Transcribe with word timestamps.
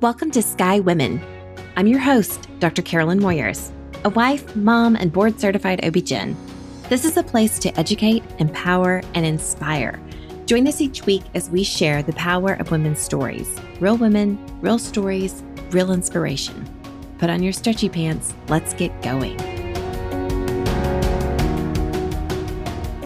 Welcome 0.00 0.30
to 0.30 0.40
Sky 0.40 0.80
Women. 0.80 1.20
I'm 1.76 1.86
your 1.86 2.00
host, 2.00 2.48
Dr. 2.58 2.80
Carolyn 2.80 3.20
Moyers, 3.20 3.70
a 4.02 4.08
wife, 4.08 4.56
mom, 4.56 4.96
and 4.96 5.12
board 5.12 5.38
certified 5.38 5.84
OB-GYN. 5.84 6.34
This 6.88 7.04
is 7.04 7.18
a 7.18 7.22
place 7.22 7.58
to 7.58 7.78
educate, 7.78 8.22
empower, 8.38 9.02
and 9.14 9.26
inspire. 9.26 10.00
Join 10.46 10.66
us 10.66 10.80
each 10.80 11.04
week 11.04 11.24
as 11.34 11.50
we 11.50 11.62
share 11.62 12.02
the 12.02 12.14
power 12.14 12.54
of 12.54 12.70
women's 12.70 12.98
stories 12.98 13.46
real 13.78 13.98
women, 13.98 14.42
real 14.62 14.78
stories, 14.78 15.42
real 15.68 15.92
inspiration. 15.92 16.66
Put 17.18 17.28
on 17.28 17.42
your 17.42 17.52
stretchy 17.52 17.90
pants. 17.90 18.32
Let's 18.48 18.72
get 18.72 19.02
going. 19.02 19.36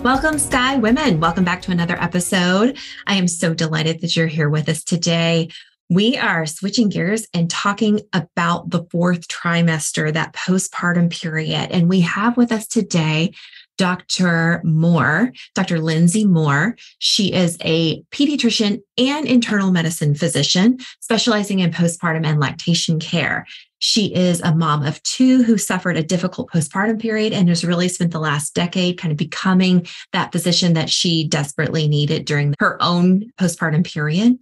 Welcome, 0.04 0.38
Sky 0.38 0.76
Women. 0.76 1.18
Welcome 1.18 1.44
back 1.44 1.60
to 1.62 1.72
another 1.72 2.00
episode. 2.00 2.78
I 3.08 3.16
am 3.16 3.26
so 3.26 3.52
delighted 3.52 4.00
that 4.02 4.14
you're 4.14 4.28
here 4.28 4.48
with 4.48 4.68
us 4.68 4.84
today. 4.84 5.48
We 5.90 6.16
are 6.16 6.46
switching 6.46 6.88
gears 6.88 7.26
and 7.34 7.50
talking 7.50 8.00
about 8.12 8.70
the 8.70 8.86
fourth 8.90 9.28
trimester, 9.28 10.12
that 10.12 10.32
postpartum 10.32 11.10
period. 11.10 11.70
And 11.70 11.88
we 11.88 12.00
have 12.00 12.36
with 12.36 12.52
us 12.52 12.66
today 12.66 13.32
Dr. 13.76 14.60
Moore, 14.64 15.32
Dr. 15.54 15.80
Lindsay 15.80 16.24
Moore. 16.24 16.76
She 16.98 17.32
is 17.32 17.56
a 17.60 18.02
pediatrician 18.12 18.80
and 18.96 19.26
internal 19.26 19.72
medicine 19.72 20.14
physician 20.14 20.78
specializing 21.00 21.58
in 21.58 21.72
postpartum 21.72 22.24
and 22.24 22.38
lactation 22.38 23.00
care. 23.00 23.46
She 23.80 24.14
is 24.14 24.40
a 24.40 24.54
mom 24.54 24.84
of 24.84 25.02
two 25.02 25.42
who 25.42 25.58
suffered 25.58 25.96
a 25.96 26.02
difficult 26.02 26.50
postpartum 26.50 27.00
period 27.00 27.32
and 27.32 27.48
has 27.48 27.64
really 27.64 27.88
spent 27.88 28.12
the 28.12 28.20
last 28.20 28.54
decade 28.54 28.98
kind 28.98 29.12
of 29.12 29.18
becoming 29.18 29.86
that 30.12 30.32
physician 30.32 30.74
that 30.74 30.88
she 30.88 31.26
desperately 31.26 31.88
needed 31.88 32.24
during 32.24 32.54
her 32.60 32.80
own 32.80 33.30
postpartum 33.38 33.84
period. 33.84 34.38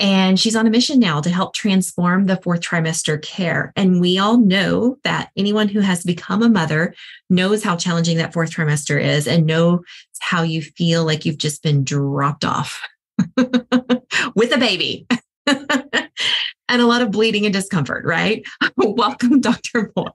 And 0.00 0.38
she's 0.38 0.54
on 0.54 0.66
a 0.66 0.70
mission 0.70 1.00
now 1.00 1.20
to 1.20 1.30
help 1.30 1.54
transform 1.54 2.26
the 2.26 2.36
fourth 2.36 2.60
trimester 2.60 3.20
care. 3.20 3.72
And 3.74 4.00
we 4.00 4.18
all 4.18 4.38
know 4.38 4.98
that 5.02 5.30
anyone 5.36 5.68
who 5.68 5.80
has 5.80 6.04
become 6.04 6.42
a 6.42 6.48
mother 6.48 6.94
knows 7.28 7.64
how 7.64 7.76
challenging 7.76 8.18
that 8.18 8.32
fourth 8.32 8.50
trimester 8.50 9.02
is 9.02 9.26
and 9.26 9.46
knows 9.46 9.80
how 10.20 10.42
you 10.42 10.62
feel 10.62 11.04
like 11.04 11.24
you've 11.24 11.38
just 11.38 11.62
been 11.62 11.82
dropped 11.82 12.44
off 12.44 12.80
with 13.36 14.52
a 14.52 14.58
baby. 14.58 15.06
and 15.48 16.82
a 16.82 16.86
lot 16.86 17.02
of 17.02 17.10
bleeding 17.10 17.44
and 17.44 17.52
discomfort, 17.52 18.04
right? 18.04 18.44
Welcome, 18.76 19.40
Dr. 19.40 19.92
Moore. 19.96 20.12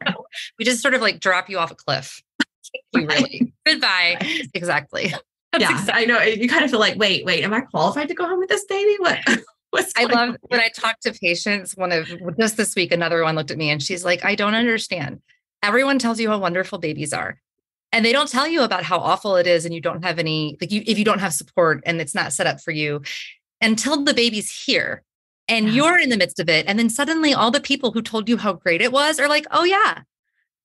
We 0.57 0.65
just 0.65 0.81
sort 0.81 0.93
of 0.93 1.01
like 1.01 1.19
drop 1.19 1.49
you 1.49 1.57
off 1.57 1.71
a 1.71 1.75
cliff. 1.75 2.21
really. 2.93 3.53
Goodbye. 3.65 4.17
Exactly. 4.53 5.13
That's 5.51 5.61
yeah, 5.61 5.71
exactly. 5.71 6.03
I 6.03 6.05
know. 6.05 6.21
You 6.21 6.47
kind 6.47 6.63
of 6.63 6.71
feel 6.71 6.79
like, 6.79 6.97
wait, 6.97 7.25
wait, 7.25 7.43
am 7.43 7.53
I 7.53 7.61
qualified 7.61 8.07
to 8.07 8.13
go 8.13 8.25
home 8.27 8.39
with 8.39 8.49
this 8.49 8.65
baby? 8.65 8.95
What? 8.99 9.19
I 9.95 10.05
love 10.05 10.29
on? 10.29 10.37
when 10.47 10.59
I 10.59 10.69
talk 10.69 10.99
to 11.01 11.13
patients. 11.13 11.75
One 11.75 11.91
of 11.91 12.07
just 12.39 12.57
this 12.57 12.75
week, 12.75 12.91
another 12.91 13.23
one 13.23 13.35
looked 13.35 13.51
at 13.51 13.57
me 13.57 13.69
and 13.69 13.81
she's 13.81 14.05
like, 14.05 14.23
I 14.23 14.35
don't 14.35 14.55
understand. 14.55 15.21
Everyone 15.61 15.99
tells 15.99 16.19
you 16.19 16.29
how 16.29 16.37
wonderful 16.37 16.77
babies 16.77 17.13
are. 17.13 17.39
And 17.91 18.03
they 18.03 18.11
don't 18.11 18.29
tell 18.29 18.47
you 18.47 18.63
about 18.63 18.83
how 18.83 18.97
awful 18.97 19.35
it 19.35 19.45
is, 19.45 19.65
and 19.65 19.73
you 19.73 19.79
don't 19.79 20.03
have 20.03 20.17
any, 20.17 20.57
like, 20.59 20.71
you, 20.71 20.83
if 20.87 20.97
you 20.97 21.05
don't 21.05 21.19
have 21.19 21.33
support 21.33 21.83
and 21.85 22.01
it's 22.01 22.15
not 22.15 22.33
set 22.33 22.47
up 22.47 22.59
for 22.59 22.71
you 22.71 23.03
until 23.61 24.03
the 24.03 24.15
baby's 24.15 24.51
here 24.65 25.03
and 25.47 25.67
yeah. 25.67 25.73
you're 25.73 25.99
in 25.99 26.09
the 26.09 26.17
midst 26.17 26.39
of 26.39 26.49
it. 26.49 26.65
And 26.67 26.79
then 26.79 26.89
suddenly 26.89 27.33
all 27.33 27.51
the 27.51 27.61
people 27.61 27.91
who 27.91 28.01
told 28.01 28.27
you 28.27 28.37
how 28.37 28.53
great 28.53 28.81
it 28.81 28.91
was 28.91 29.19
are 29.19 29.29
like, 29.29 29.45
oh, 29.51 29.63
yeah, 29.63 30.01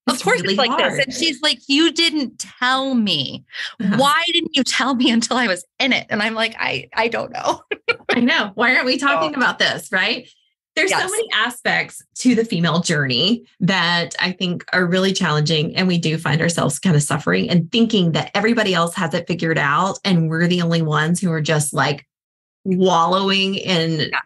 of 0.07 0.21
course 0.23 0.41
really 0.41 0.53
it's 0.53 0.57
like 0.57 0.71
hard. 0.71 0.93
this. 0.93 1.05
And 1.05 1.13
she's 1.13 1.41
like, 1.41 1.59
You 1.67 1.91
didn't 1.91 2.39
tell 2.39 2.93
me. 2.93 3.45
Uh-huh. 3.79 3.97
Why 3.97 4.23
didn't 4.27 4.55
you 4.55 4.63
tell 4.63 4.95
me 4.95 5.11
until 5.11 5.37
I 5.37 5.47
was 5.47 5.65
in 5.79 5.93
it? 5.93 6.07
And 6.09 6.21
I'm 6.21 6.33
like, 6.33 6.55
I 6.59 6.89
I 6.93 7.07
don't 7.07 7.31
know. 7.31 7.61
I 8.09 8.19
know. 8.19 8.51
Why 8.55 8.75
aren't 8.75 8.85
we 8.85 8.97
talking 8.97 9.35
oh. 9.35 9.37
about 9.37 9.59
this? 9.59 9.91
Right. 9.91 10.27
There's 10.75 10.91
yes. 10.91 11.01
so 11.01 11.09
many 11.09 11.27
aspects 11.33 12.01
to 12.19 12.35
the 12.35 12.45
female 12.45 12.79
journey 12.79 13.45
that 13.59 14.15
I 14.19 14.31
think 14.31 14.63
are 14.71 14.85
really 14.85 15.11
challenging. 15.11 15.75
And 15.75 15.87
we 15.89 15.97
do 15.97 16.17
find 16.17 16.41
ourselves 16.41 16.79
kind 16.79 16.95
of 16.95 17.03
suffering 17.03 17.49
and 17.49 17.69
thinking 17.71 18.13
that 18.13 18.31
everybody 18.33 18.73
else 18.73 18.95
has 18.95 19.13
it 19.13 19.27
figured 19.27 19.57
out. 19.57 19.99
And 20.05 20.29
we're 20.29 20.47
the 20.47 20.61
only 20.61 20.81
ones 20.81 21.19
who 21.19 21.31
are 21.33 21.41
just 21.41 21.73
like 21.73 22.07
wallowing 22.63 23.55
in 23.55 24.09
yeah. 24.11 24.19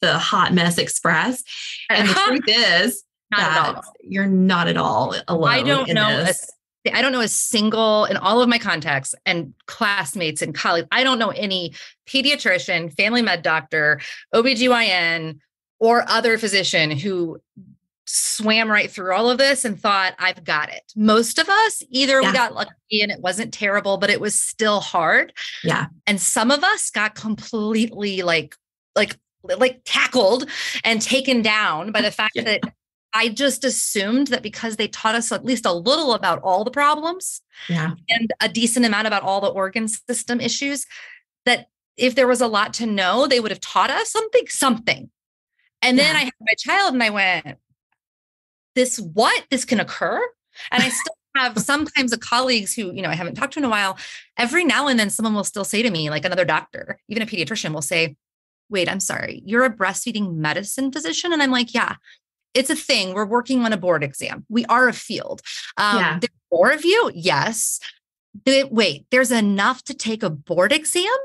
the 0.00 0.16
hot 0.18 0.54
mess 0.54 0.78
express. 0.78 1.42
And 1.90 2.08
the 2.08 2.14
truth 2.14 2.44
is, 2.46 3.04
not 3.30 3.74
that 3.74 3.84
you're 4.02 4.26
not 4.26 4.68
at 4.68 4.76
all 4.76 5.14
alone. 5.28 5.48
I 5.48 5.62
don't 5.62 5.92
know. 5.92 6.26
A, 6.26 6.96
I 6.96 7.02
don't 7.02 7.12
know 7.12 7.20
a 7.20 7.28
single 7.28 8.04
in 8.06 8.16
all 8.16 8.40
of 8.40 8.48
my 8.48 8.58
contacts 8.58 9.14
and 9.26 9.52
classmates 9.66 10.42
and 10.42 10.54
colleagues. 10.54 10.88
I 10.92 11.04
don't 11.04 11.18
know 11.18 11.30
any 11.30 11.74
pediatrician, 12.06 12.94
family 12.94 13.22
med 13.22 13.42
doctor, 13.42 14.00
OBGYN, 14.34 15.38
or 15.78 16.08
other 16.08 16.38
physician 16.38 16.90
who 16.90 17.40
swam 18.06 18.70
right 18.70 18.90
through 18.90 19.14
all 19.14 19.28
of 19.30 19.38
this 19.38 19.64
and 19.64 19.78
thought, 19.78 20.14
I've 20.18 20.42
got 20.42 20.70
it. 20.70 20.92
Most 20.96 21.38
of 21.38 21.48
us, 21.48 21.82
either 21.90 22.22
yeah. 22.22 22.30
we 22.30 22.36
got 22.36 22.54
lucky 22.54 23.02
and 23.02 23.12
it 23.12 23.20
wasn't 23.20 23.52
terrible, 23.52 23.98
but 23.98 24.10
it 24.10 24.20
was 24.20 24.38
still 24.38 24.80
hard. 24.80 25.32
Yeah. 25.62 25.86
And 26.06 26.20
some 26.20 26.50
of 26.50 26.64
us 26.64 26.90
got 26.90 27.14
completely 27.14 28.22
like, 28.22 28.56
like, 28.96 29.16
like 29.42 29.82
tackled 29.84 30.48
and 30.84 31.02
taken 31.02 31.42
down 31.42 31.92
by 31.92 32.00
the 32.00 32.10
fact 32.10 32.32
yeah. 32.34 32.44
that 32.44 32.60
I 33.12 33.28
just 33.28 33.64
assumed 33.64 34.28
that 34.28 34.42
because 34.42 34.76
they 34.76 34.88
taught 34.88 35.14
us 35.14 35.32
at 35.32 35.44
least 35.44 35.64
a 35.64 35.72
little 35.72 36.12
about 36.12 36.40
all 36.42 36.64
the 36.64 36.70
problems 36.70 37.40
yeah. 37.68 37.92
and 38.08 38.32
a 38.40 38.48
decent 38.48 38.84
amount 38.84 39.06
about 39.06 39.22
all 39.22 39.40
the 39.40 39.48
organ 39.48 39.88
system 39.88 40.40
issues, 40.40 40.86
that 41.46 41.68
if 41.96 42.14
there 42.14 42.28
was 42.28 42.40
a 42.40 42.46
lot 42.46 42.74
to 42.74 42.86
know, 42.86 43.26
they 43.26 43.40
would 43.40 43.50
have 43.50 43.60
taught 43.60 43.90
us 43.90 44.10
something, 44.10 44.46
something. 44.48 45.10
And 45.80 45.98
then 45.98 46.14
yeah. 46.14 46.20
I 46.20 46.24
had 46.24 46.32
my 46.40 46.54
child 46.58 46.94
and 46.94 47.02
I 47.02 47.10
went, 47.10 47.58
this 48.74 48.98
what? 48.98 49.46
This 49.50 49.64
can 49.64 49.80
occur? 49.80 50.22
And 50.70 50.82
I 50.82 50.88
still 50.88 51.14
have 51.36 51.58
sometimes 51.58 52.12
a 52.12 52.18
colleagues 52.18 52.74
who, 52.74 52.92
you 52.92 53.00
know, 53.00 53.08
I 53.08 53.14
haven't 53.14 53.36
talked 53.36 53.54
to 53.54 53.60
in 53.60 53.64
a 53.64 53.70
while. 53.70 53.96
Every 54.36 54.64
now 54.64 54.86
and 54.86 54.98
then 54.98 55.10
someone 55.10 55.34
will 55.34 55.44
still 55.44 55.64
say 55.64 55.82
to 55.82 55.90
me, 55.90 56.10
like 56.10 56.24
another 56.24 56.44
doctor, 56.44 56.98
even 57.08 57.22
a 57.22 57.26
pediatrician 57.26 57.72
will 57.72 57.82
say, 57.82 58.16
wait, 58.68 58.88
I'm 58.88 59.00
sorry, 59.00 59.42
you're 59.46 59.64
a 59.64 59.74
breastfeeding 59.74 60.34
medicine 60.34 60.92
physician? 60.92 61.32
And 61.32 61.42
I'm 61.42 61.50
like, 61.50 61.72
yeah 61.72 61.94
it's 62.54 62.70
a 62.70 62.76
thing. 62.76 63.14
We're 63.14 63.26
working 63.26 63.64
on 63.64 63.72
a 63.72 63.76
board 63.76 64.02
exam. 64.02 64.44
We 64.48 64.64
are 64.66 64.88
a 64.88 64.92
field. 64.92 65.42
Um, 65.76 65.98
yeah. 65.98 66.18
There's 66.18 66.30
four 66.50 66.70
of 66.70 66.84
you. 66.84 67.10
Yes. 67.14 67.80
Wait, 68.46 69.06
there's 69.10 69.32
enough 69.32 69.84
to 69.84 69.94
take 69.94 70.22
a 70.22 70.30
board 70.30 70.72
exam? 70.72 71.16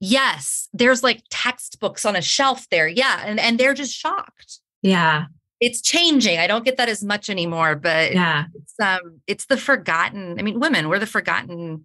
Yes. 0.00 0.68
There's 0.72 1.02
like 1.02 1.22
textbooks 1.30 2.04
on 2.04 2.16
a 2.16 2.22
shelf 2.22 2.66
there. 2.70 2.88
Yeah. 2.88 3.22
And, 3.24 3.38
and 3.40 3.58
they're 3.58 3.74
just 3.74 3.94
shocked. 3.94 4.60
Yeah. 4.82 5.26
It's 5.60 5.82
changing. 5.82 6.38
I 6.38 6.46
don't 6.46 6.64
get 6.64 6.76
that 6.76 6.88
as 6.88 7.02
much 7.02 7.28
anymore, 7.28 7.74
but 7.74 8.12
yeah, 8.14 8.44
it's 8.54 8.74
um 8.78 9.20
it's 9.26 9.46
the 9.46 9.56
forgotten. 9.56 10.38
I 10.38 10.42
mean, 10.42 10.60
women, 10.60 10.88
we're 10.88 11.00
the 11.00 11.06
forgotten, 11.06 11.84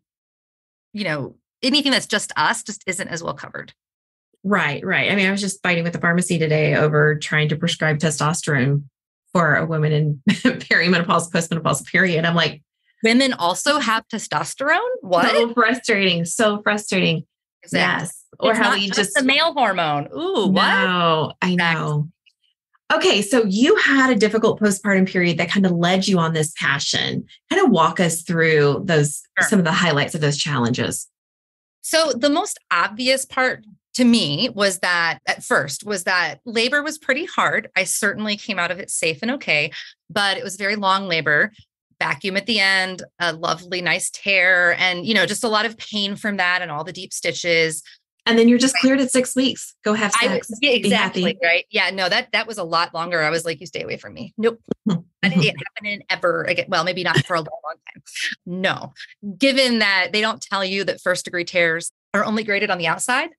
you 0.93 1.03
know, 1.03 1.37
anything 1.63 1.91
that's 1.91 2.05
just 2.05 2.31
us 2.35 2.61
just 2.61 2.83
isn't 2.85 3.07
as 3.07 3.23
well 3.23 3.33
covered. 3.33 3.73
Right, 4.43 4.85
right. 4.85 5.11
I 5.11 5.15
mean, 5.15 5.27
I 5.27 5.31
was 5.31 5.41
just 5.41 5.61
fighting 5.63 5.83
with 5.83 5.93
the 5.93 5.99
pharmacy 5.99 6.37
today 6.37 6.75
over 6.75 7.15
trying 7.15 7.49
to 7.49 7.55
prescribe 7.55 7.99
testosterone 7.99 8.83
for 9.31 9.55
a 9.55 9.65
woman 9.65 9.91
in 9.91 10.21
perimenopause, 10.29 11.31
postmenopausal 11.31 11.87
period. 11.87 12.25
I'm 12.25 12.35
like, 12.35 12.61
women 13.03 13.33
also 13.33 13.79
have 13.79 14.07
testosterone? 14.07 14.79
What? 15.01 15.29
So 15.31 15.53
frustrating. 15.53 16.25
So 16.25 16.61
frustrating. 16.61 17.25
Exactly. 17.63 18.03
Yes. 18.03 18.23
Or 18.39 18.51
it's 18.51 18.59
how 18.59 18.73
you 18.75 18.91
just, 18.91 19.13
the 19.15 19.23
male 19.23 19.53
hormone. 19.53 20.09
Ooh, 20.13 20.47
what? 20.47 20.83
No, 20.83 21.33
I 21.41 21.55
know. 21.55 22.09
Okay, 22.93 23.21
so 23.21 23.43
you 23.45 23.75
had 23.77 24.11
a 24.11 24.15
difficult 24.15 24.59
postpartum 24.59 25.07
period 25.07 25.37
that 25.37 25.49
kind 25.49 25.65
of 25.65 25.71
led 25.71 26.07
you 26.07 26.19
on 26.19 26.33
this 26.33 26.53
passion. 26.57 27.25
Kind 27.49 27.65
of 27.65 27.71
walk 27.71 27.99
us 27.99 28.21
through 28.21 28.83
those 28.85 29.23
sure. 29.39 29.49
some 29.49 29.59
of 29.59 29.65
the 29.65 29.71
highlights 29.71 30.13
of 30.13 30.21
those 30.21 30.37
challenges. 30.37 31.07
So 31.81 32.11
the 32.11 32.29
most 32.29 32.59
obvious 32.71 33.25
part 33.25 33.65
to 33.93 34.03
me 34.03 34.49
was 34.49 34.79
that 34.79 35.19
at 35.27 35.43
first 35.43 35.85
was 35.85 36.03
that 36.05 36.39
labor 36.45 36.81
was 36.81 36.97
pretty 36.97 37.25
hard. 37.25 37.69
I 37.75 37.83
certainly 37.83 38.37
came 38.37 38.59
out 38.59 38.71
of 38.71 38.79
it 38.79 38.89
safe 38.89 39.19
and 39.21 39.31
okay, 39.31 39.71
but 40.09 40.37
it 40.37 40.43
was 40.43 40.55
very 40.55 40.75
long 40.75 41.07
labor, 41.07 41.51
vacuum 41.99 42.35
at 42.37 42.45
the 42.45 42.59
end, 42.59 43.03
a 43.19 43.33
lovely 43.33 43.81
nice 43.81 44.09
tear 44.09 44.75
and 44.79 45.05
you 45.05 45.13
know 45.13 45.25
just 45.25 45.43
a 45.43 45.49
lot 45.49 45.65
of 45.65 45.77
pain 45.77 46.15
from 46.15 46.37
that 46.37 46.61
and 46.61 46.71
all 46.71 46.83
the 46.83 46.93
deep 46.93 47.13
stitches. 47.13 47.83
And 48.25 48.39
then 48.39 48.47
you're 48.47 48.57
just 48.57 48.75
cleared 48.77 49.01
at 49.01 49.11
6 49.11 49.35
weeks. 49.35 49.75
Go 49.83 49.93
have 49.95 50.13
sex. 50.13 50.49
I, 50.63 50.67
exactly, 50.67 51.37
right? 51.43 51.65
Yeah, 51.69 51.89
no, 51.89 52.07
that 52.07 52.31
that 52.31 52.47
was 52.47 52.57
a 52.57 52.63
lot 52.63 52.93
longer. 52.93 53.21
I 53.21 53.29
was 53.29 53.43
like 53.43 53.59
you 53.59 53.67
stay 53.67 53.83
away 53.83 53.97
from 53.97 54.13
me. 54.13 54.33
Nope. 54.37 54.61
I 54.89 55.29
didn't 55.29 55.57
happen 55.75 56.03
ever 56.09 56.43
again. 56.43 56.65
Well, 56.69 56.85
maybe 56.85 57.03
not 57.03 57.25
for 57.25 57.35
a 57.35 57.39
long, 57.39 57.59
long 57.63 57.75
time. 57.93 58.03
No. 58.45 58.93
Given 59.37 59.79
that 59.79 60.09
they 60.13 60.21
don't 60.21 60.41
tell 60.41 60.63
you 60.63 60.85
that 60.85 61.01
first 61.01 61.25
degree 61.25 61.43
tears 61.43 61.91
are 62.13 62.23
only 62.23 62.43
graded 62.43 62.69
on 62.69 62.77
the 62.77 62.87
outside, 62.87 63.29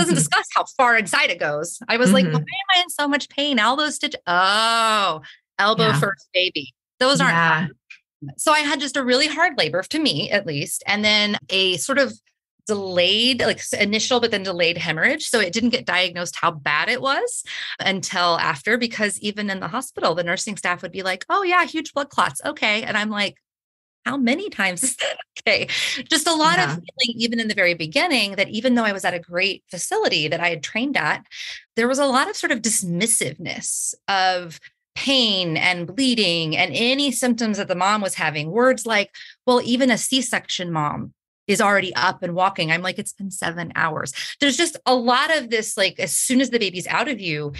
doesn't 0.00 0.14
mm-hmm. 0.14 0.18
discuss 0.18 0.46
how 0.54 0.64
far 0.76 0.96
inside 0.96 1.30
it 1.30 1.38
goes. 1.38 1.78
I 1.88 1.96
was 1.96 2.08
mm-hmm. 2.08 2.14
like, 2.14 2.24
why 2.26 2.38
am 2.40 2.76
I 2.76 2.80
in 2.80 2.88
so 2.90 3.06
much 3.06 3.28
pain? 3.28 3.58
All 3.58 3.76
those 3.76 3.96
stitches. 3.96 4.20
Oh, 4.26 5.20
elbow 5.58 5.88
yeah. 5.88 6.00
first 6.00 6.28
baby. 6.34 6.74
Those 6.98 7.20
aren't 7.20 7.34
yeah. 7.34 7.66
So 8.36 8.52
I 8.52 8.60
had 8.60 8.80
just 8.80 8.96
a 8.96 9.04
really 9.04 9.28
hard 9.28 9.56
labor 9.56 9.82
to 9.82 9.98
me, 9.98 10.30
at 10.30 10.46
least, 10.46 10.82
and 10.86 11.02
then 11.04 11.38
a 11.48 11.78
sort 11.78 11.98
of 11.98 12.12
delayed, 12.66 13.40
like 13.40 13.60
initial, 13.78 14.20
but 14.20 14.30
then 14.30 14.42
delayed 14.42 14.76
hemorrhage. 14.76 15.24
So 15.24 15.40
it 15.40 15.52
didn't 15.52 15.70
get 15.70 15.86
diagnosed 15.86 16.36
how 16.36 16.50
bad 16.50 16.88
it 16.88 17.00
was 17.00 17.42
until 17.78 18.38
after, 18.38 18.76
because 18.76 19.18
even 19.20 19.48
in 19.48 19.60
the 19.60 19.68
hospital, 19.68 20.14
the 20.14 20.22
nursing 20.22 20.56
staff 20.56 20.82
would 20.82 20.92
be 20.92 21.02
like, 21.02 21.24
oh, 21.30 21.42
yeah, 21.42 21.64
huge 21.64 21.94
blood 21.94 22.10
clots. 22.10 22.40
Okay. 22.44 22.82
And 22.82 22.96
I'm 22.96 23.10
like, 23.10 23.36
how 24.04 24.16
many 24.16 24.50
times 24.50 24.82
is 24.82 24.96
that 25.00 25.16
okay? 25.40 25.66
Just 26.04 26.26
a 26.26 26.34
lot 26.34 26.58
yeah. 26.58 26.64
of 26.64 26.70
feeling, 26.70 27.20
even 27.20 27.40
in 27.40 27.48
the 27.48 27.54
very 27.54 27.74
beginning, 27.74 28.36
that 28.36 28.48
even 28.48 28.74
though 28.74 28.84
I 28.84 28.92
was 28.92 29.04
at 29.04 29.14
a 29.14 29.18
great 29.18 29.64
facility 29.70 30.28
that 30.28 30.40
I 30.40 30.50
had 30.50 30.62
trained 30.62 30.96
at, 30.96 31.26
there 31.76 31.88
was 31.88 31.98
a 31.98 32.06
lot 32.06 32.28
of 32.28 32.36
sort 32.36 32.52
of 32.52 32.62
dismissiveness 32.62 33.94
of 34.08 34.60
pain 34.94 35.56
and 35.56 35.86
bleeding 35.86 36.56
and 36.56 36.72
any 36.74 37.10
symptoms 37.10 37.56
that 37.56 37.68
the 37.68 37.74
mom 37.74 38.00
was 38.00 38.14
having. 38.14 38.50
Words 38.50 38.84
like, 38.84 39.14
well, 39.46 39.60
even 39.62 39.90
a 39.90 39.98
C 39.98 40.20
section 40.20 40.72
mom 40.72 41.14
is 41.46 41.60
already 41.60 41.94
up 41.94 42.22
and 42.22 42.34
walking. 42.34 42.70
I'm 42.70 42.82
like, 42.82 42.98
it's 42.98 43.12
been 43.12 43.30
seven 43.30 43.72
hours. 43.74 44.12
There's 44.40 44.56
just 44.56 44.76
a 44.86 44.94
lot 44.94 45.36
of 45.36 45.50
this, 45.50 45.76
like, 45.76 45.98
as 45.98 46.16
soon 46.16 46.40
as 46.40 46.50
the 46.50 46.58
baby's 46.58 46.86
out 46.86 47.08
of 47.08 47.20
you, 47.20 47.52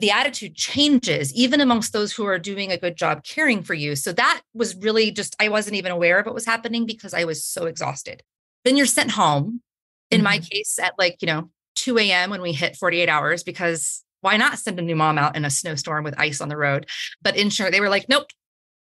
the 0.00 0.10
attitude 0.10 0.54
changes 0.54 1.32
even 1.34 1.60
amongst 1.60 1.92
those 1.92 2.12
who 2.12 2.24
are 2.24 2.38
doing 2.38 2.72
a 2.72 2.78
good 2.78 2.96
job 2.96 3.22
caring 3.24 3.62
for 3.62 3.74
you. 3.74 3.94
So 3.96 4.12
that 4.12 4.42
was 4.54 4.74
really 4.76 5.10
just, 5.10 5.36
I 5.38 5.48
wasn't 5.48 5.76
even 5.76 5.92
aware 5.92 6.18
of 6.18 6.26
what 6.26 6.34
was 6.34 6.46
happening 6.46 6.86
because 6.86 7.14
I 7.14 7.24
was 7.24 7.44
so 7.44 7.66
exhausted. 7.66 8.22
Then 8.64 8.76
you're 8.76 8.86
sent 8.86 9.12
home. 9.12 9.62
In 10.10 10.18
mm-hmm. 10.18 10.24
my 10.24 10.38
case, 10.40 10.76
at 10.82 10.94
like, 10.98 11.18
you 11.20 11.26
know, 11.26 11.50
2 11.76 11.96
a.m. 11.98 12.30
when 12.30 12.42
we 12.42 12.52
hit 12.52 12.76
48 12.76 13.08
hours, 13.08 13.44
because 13.44 14.02
why 14.22 14.36
not 14.36 14.58
send 14.58 14.78
a 14.80 14.82
new 14.82 14.96
mom 14.96 15.18
out 15.18 15.36
in 15.36 15.44
a 15.44 15.50
snowstorm 15.50 16.02
with 16.02 16.18
ice 16.18 16.40
on 16.40 16.48
the 16.48 16.56
road? 16.56 16.86
But 17.22 17.36
insurance, 17.36 17.72
they 17.72 17.80
were 17.80 17.88
like, 17.88 18.08
nope, 18.08 18.26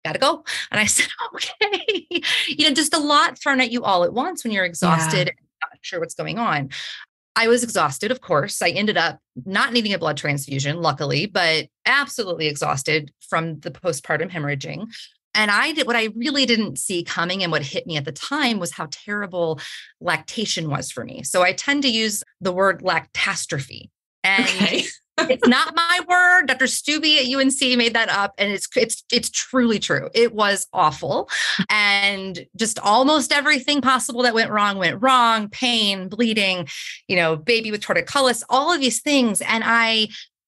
gotta 0.04 0.18
go. 0.18 0.44
And 0.72 0.80
I 0.80 0.86
said, 0.88 1.08
okay. 1.36 2.08
you 2.48 2.68
know, 2.68 2.74
just 2.74 2.96
a 2.96 3.00
lot 3.00 3.38
thrown 3.38 3.62
at 3.62 3.72
you 3.72 3.84
all 3.84 4.04
at 4.04 4.14
once 4.14 4.44
when 4.44 4.52
you're 4.52 4.66
exhausted 4.66 5.28
yeah. 5.28 5.34
not 5.62 5.78
sure 5.82 6.00
what's 6.00 6.16
going 6.16 6.40
on. 6.40 6.70
I 7.36 7.48
was 7.48 7.64
exhausted, 7.64 8.12
of 8.12 8.22
course. 8.22 8.62
I 8.62 8.70
ended 8.70 8.98
up 8.98 9.20
not 9.46 9.74
needing 9.74 9.94
a 9.94 10.00
blood 10.00 10.18
transfusion, 10.18 10.82
luckily, 10.82 11.26
but 11.26 11.68
absolutely 11.86 12.48
exhausted 12.48 13.12
from 13.30 13.60
the 13.60 13.72
postpartum 13.72 14.30
hemorrhaging. 14.30 14.88
And 15.34 15.50
I 15.50 15.72
did 15.72 15.88
what 15.88 15.96
I 15.96 16.10
really 16.16 16.46
didn't 16.46 16.78
see 16.78 17.04
coming 17.04 17.42
and 17.42 17.52
what 17.52 17.64
hit 17.64 17.88
me 17.88 17.96
at 17.96 18.04
the 18.04 18.12
time 18.12 18.60
was 18.60 18.74
how 18.74 18.90
terrible 18.92 19.62
lactation 20.02 20.70
was 20.70 20.92
for 20.92 21.06
me. 21.06 21.24
So 21.24 21.42
I 21.42 21.54
tend 21.54 21.84
to 21.84 21.90
use 21.90 22.22
the 22.42 22.52
word 22.52 22.82
lactastrophe. 22.82 23.90
And 24.24 24.44
okay 24.44 24.86
it's 25.30 25.48
not 25.48 25.76
my 25.76 26.00
word. 26.08 26.48
Dr. 26.48 26.66
Stuebe 26.66 27.18
at 27.18 27.34
UNC 27.34 27.78
made 27.78 27.94
that 27.94 28.10
up, 28.10 28.34
and 28.38 28.52
it's 28.52 28.68
it's 28.76 29.04
it's 29.12 29.30
truly 29.30 29.80
true. 29.80 30.10
It 30.14 30.34
was 30.34 30.68
awful, 30.74 31.30
and 31.70 32.46
just 32.56 32.80
almost 32.80 33.32
everything 33.32 33.82
possible 33.82 34.24
that 34.24 34.34
went 34.34 34.52
wrong 34.52 34.78
went 34.78 35.02
wrong. 35.02 35.50
Pain, 35.50 36.10
bleeding, 36.10 36.68
you 37.08 37.16
know, 37.16 37.36
baby 37.36 37.72
with 37.72 37.82
torticollis, 37.82 38.44
all 38.50 38.74
of 38.74 38.80
these 38.80 39.02
things, 39.02 39.42
and 39.42 39.64
I 39.66 40.08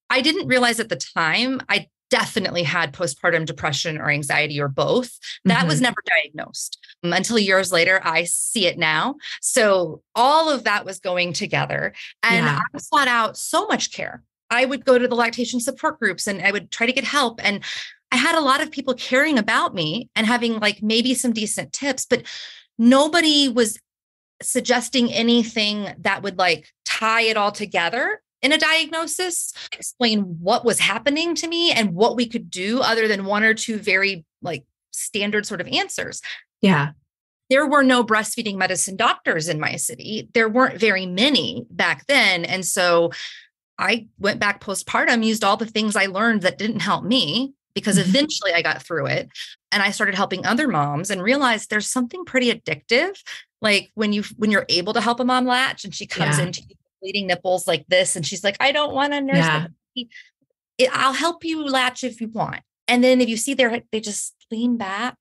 I 0.10 0.22
didn't 0.22 0.48
realize 0.48 0.80
at 0.80 0.90
the 0.90 0.96
time. 0.96 1.62
I 1.70 1.88
definitely 2.14 2.62
had 2.62 2.94
postpartum 2.94 3.44
depression 3.44 3.98
or 3.98 4.12
anxiety 4.12 4.62
or 4.62 4.68
both. 4.68 5.18
That 5.46 5.60
mm-hmm. 5.60 5.68
was 5.68 5.82
never 5.82 5.96
diagnosed 6.06 6.78
until 7.02 7.40
years 7.40 7.72
later. 7.72 8.00
I 8.04 8.26
see 8.26 8.68
it 8.68 8.78
now. 8.78 9.16
So 9.42 10.04
all 10.14 10.48
of 10.48 10.66
that 10.66 10.86
was 10.86 11.00
going 11.00 11.34
together. 11.34 11.92
And 12.22 12.46
yeah. 12.46 12.60
I 12.72 12.78
sought 12.78 13.08
out 13.08 13.36
so 13.36 13.66
much 13.66 13.92
care 13.92 14.22
I 14.54 14.66
would 14.66 14.86
go 14.86 14.98
to 14.98 15.08
the 15.08 15.16
lactation 15.16 15.60
support 15.60 16.00
groups 16.00 16.28
and 16.28 16.42
I 16.42 16.52
would 16.52 16.72
try 16.72 16.86
to 16.86 16.94
get 16.94 17.04
help. 17.04 17.44
And 17.44 17.64
I 18.12 18.18
had 18.18 18.36
a 18.36 18.42
lot 18.42 18.62
of 18.62 18.72
people 18.72 18.94
caring 18.94 19.40
about 19.40 19.74
me 19.74 20.10
and 20.16 20.28
having 20.28 20.60
like 20.60 20.84
maybe 20.84 21.16
some 21.16 21.34
decent 21.34 21.74
tips, 21.74 22.06
but 22.06 22.24
nobody 22.78 23.50
was 23.50 23.80
suggesting 24.42 25.12
anything 25.12 25.88
that 26.00 26.22
would 26.22 26.38
like 26.38 26.68
tie 26.86 27.22
it 27.22 27.38
all 27.38 27.52
together 27.52 28.22
in 28.44 28.52
a 28.52 28.58
diagnosis, 28.58 29.54
explain 29.72 30.22
what 30.42 30.66
was 30.66 30.80
happening 30.80 31.34
to 31.34 31.48
me 31.48 31.72
and 31.72 31.96
what 31.96 32.16
we 32.16 32.28
could 32.28 32.52
do 32.52 32.82
other 32.82 33.08
than 33.08 33.26
one 33.26 33.44
or 33.44 33.54
two 33.54 33.80
very 33.80 34.26
like 34.42 34.66
standard 34.92 35.46
sort 35.46 35.62
of 35.62 35.68
answers. 35.68 36.22
Yeah. 36.62 36.92
There 37.50 37.68
were 37.68 37.84
no 37.84 38.04
breastfeeding 38.04 38.58
medicine 38.58 38.96
doctors 38.96 39.48
in 39.48 39.60
my 39.60 39.78
city. 39.78 40.30
There 40.34 40.50
weren't 40.50 40.80
very 40.80 41.06
many 41.06 41.66
back 41.70 42.06
then. 42.08 42.46
And 42.46 42.66
so 42.66 43.12
I 43.84 44.08
went 44.18 44.40
back 44.40 44.62
postpartum, 44.62 45.26
used 45.26 45.44
all 45.44 45.58
the 45.58 45.66
things 45.66 45.98
I 45.98 46.06
learned 46.06 46.44
that 46.44 46.58
didn't 46.58 46.80
help 46.80 47.04
me 47.04 47.54
because 47.76 47.98
mm-hmm. 47.98 48.10
eventually 48.10 48.54
I 48.54 48.62
got 48.62 48.82
through 48.82 49.08
it 49.08 49.30
and 49.74 49.84
I 49.84 49.92
started 49.92 50.16
helping 50.16 50.46
other 50.46 50.70
moms 50.70 51.10
and 51.10 51.22
realized 51.22 51.70
there's 51.70 51.90
something 51.90 52.24
pretty 52.24 52.52
addictive 52.52 53.22
like 53.62 53.92
when 53.96 54.14
you 54.14 54.24
when 54.38 54.52
you're 54.52 54.66
able 54.70 54.94
to 54.94 55.02
help 55.02 55.20
a 55.20 55.26
mom 55.26 55.46
latch 55.46 55.84
and 55.84 55.94
she 55.94 56.08
comes 56.08 56.38
yeah. 56.38 56.46
into 56.46 56.64
bleeding 57.02 57.28
nipples 57.28 57.68
like 57.68 57.86
this 57.88 58.16
and 58.16 58.26
she's 58.26 58.44
like 58.44 58.56
I 58.62 58.72
don't 58.72 58.94
want 58.94 59.12
to 59.12 59.20
nurse 59.20 59.36
yeah. 59.36 59.68
it, 60.78 60.90
I'll 60.94 61.14
help 61.14 61.44
you 61.44 61.66
latch 61.66 62.06
if 62.06 62.22
you 62.22 62.30
want 62.30 62.62
and 62.88 63.04
then 63.04 63.20
if 63.20 63.28
you 63.28 63.36
see 63.36 63.54
they 63.54 63.84
they 63.92 64.00
just 64.00 64.34
lean 64.50 64.78
back 64.78 65.18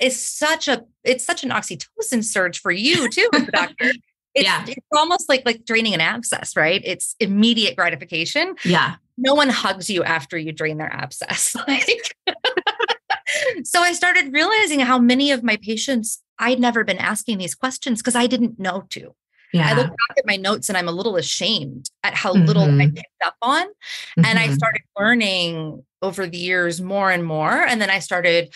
it's 0.00 0.16
such 0.16 0.66
a 0.66 0.82
it's 1.04 1.24
such 1.24 1.44
an 1.44 1.50
oxytocin 1.50 2.24
surge 2.24 2.60
for 2.60 2.72
you 2.72 3.08
too 3.08 3.28
doctor 3.52 3.92
it's, 4.34 4.44
yeah. 4.44 4.64
it's 4.66 4.86
almost 4.96 5.28
like 5.28 5.42
like 5.44 5.64
draining 5.64 5.94
an 5.94 6.00
abscess, 6.00 6.56
right? 6.56 6.80
It's 6.84 7.14
immediate 7.20 7.76
gratification. 7.76 8.54
Yeah. 8.64 8.96
No 9.18 9.34
one 9.34 9.48
hugs 9.48 9.90
you 9.90 10.02
after 10.04 10.38
you 10.38 10.52
drain 10.52 10.78
their 10.78 10.92
abscess. 10.92 11.54
Like 11.68 12.16
so 13.64 13.80
I 13.80 13.92
started 13.92 14.32
realizing 14.32 14.80
how 14.80 14.98
many 14.98 15.30
of 15.30 15.42
my 15.42 15.56
patients 15.56 16.22
I'd 16.38 16.60
never 16.60 16.84
been 16.84 16.98
asking 16.98 17.38
these 17.38 17.54
questions 17.54 18.00
because 18.00 18.14
I 18.14 18.26
didn't 18.26 18.58
know 18.58 18.84
to. 18.90 19.14
Yeah. 19.52 19.68
I 19.68 19.74
look 19.74 19.88
back 19.88 20.18
at 20.18 20.26
my 20.26 20.36
notes 20.36 20.68
and 20.70 20.78
I'm 20.78 20.88
a 20.88 20.92
little 20.92 21.16
ashamed 21.16 21.90
at 22.02 22.14
how 22.14 22.32
mm-hmm. 22.32 22.46
little 22.46 22.62
I 22.62 22.68
mm-hmm. 22.68 22.94
picked 22.94 23.22
up 23.24 23.36
on. 23.42 23.66
Mm-hmm. 23.66 24.24
And 24.24 24.38
I 24.38 24.46
mm-hmm. 24.46 24.54
started 24.54 24.82
learning 24.98 25.84
over 26.00 26.26
the 26.26 26.38
years 26.38 26.80
more 26.80 27.10
and 27.10 27.24
more. 27.24 27.52
And 27.52 27.80
then 27.80 27.90
I 27.90 27.98
started 27.98 28.52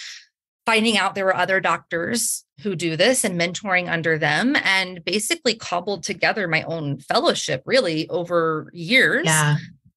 finding 0.65 0.97
out 0.97 1.15
there 1.15 1.27
were 1.27 1.37
other 1.37 1.61
doctors 1.61 2.46
who 2.63 2.75
do 2.75 2.97
this 2.97 3.25
and 3.25 3.39
mentoring 3.39 3.91
under 3.91 4.19
them 4.19 4.57
and 4.65 5.05
basically 5.05 5.55
cobbled 5.55 6.03
together 6.03 6.49
my 6.49 6.63
own 6.63 6.99
fellowship 6.99 7.63
really 7.67 8.09
over 8.09 8.71
years 8.73 9.27
yeah. 9.27 9.57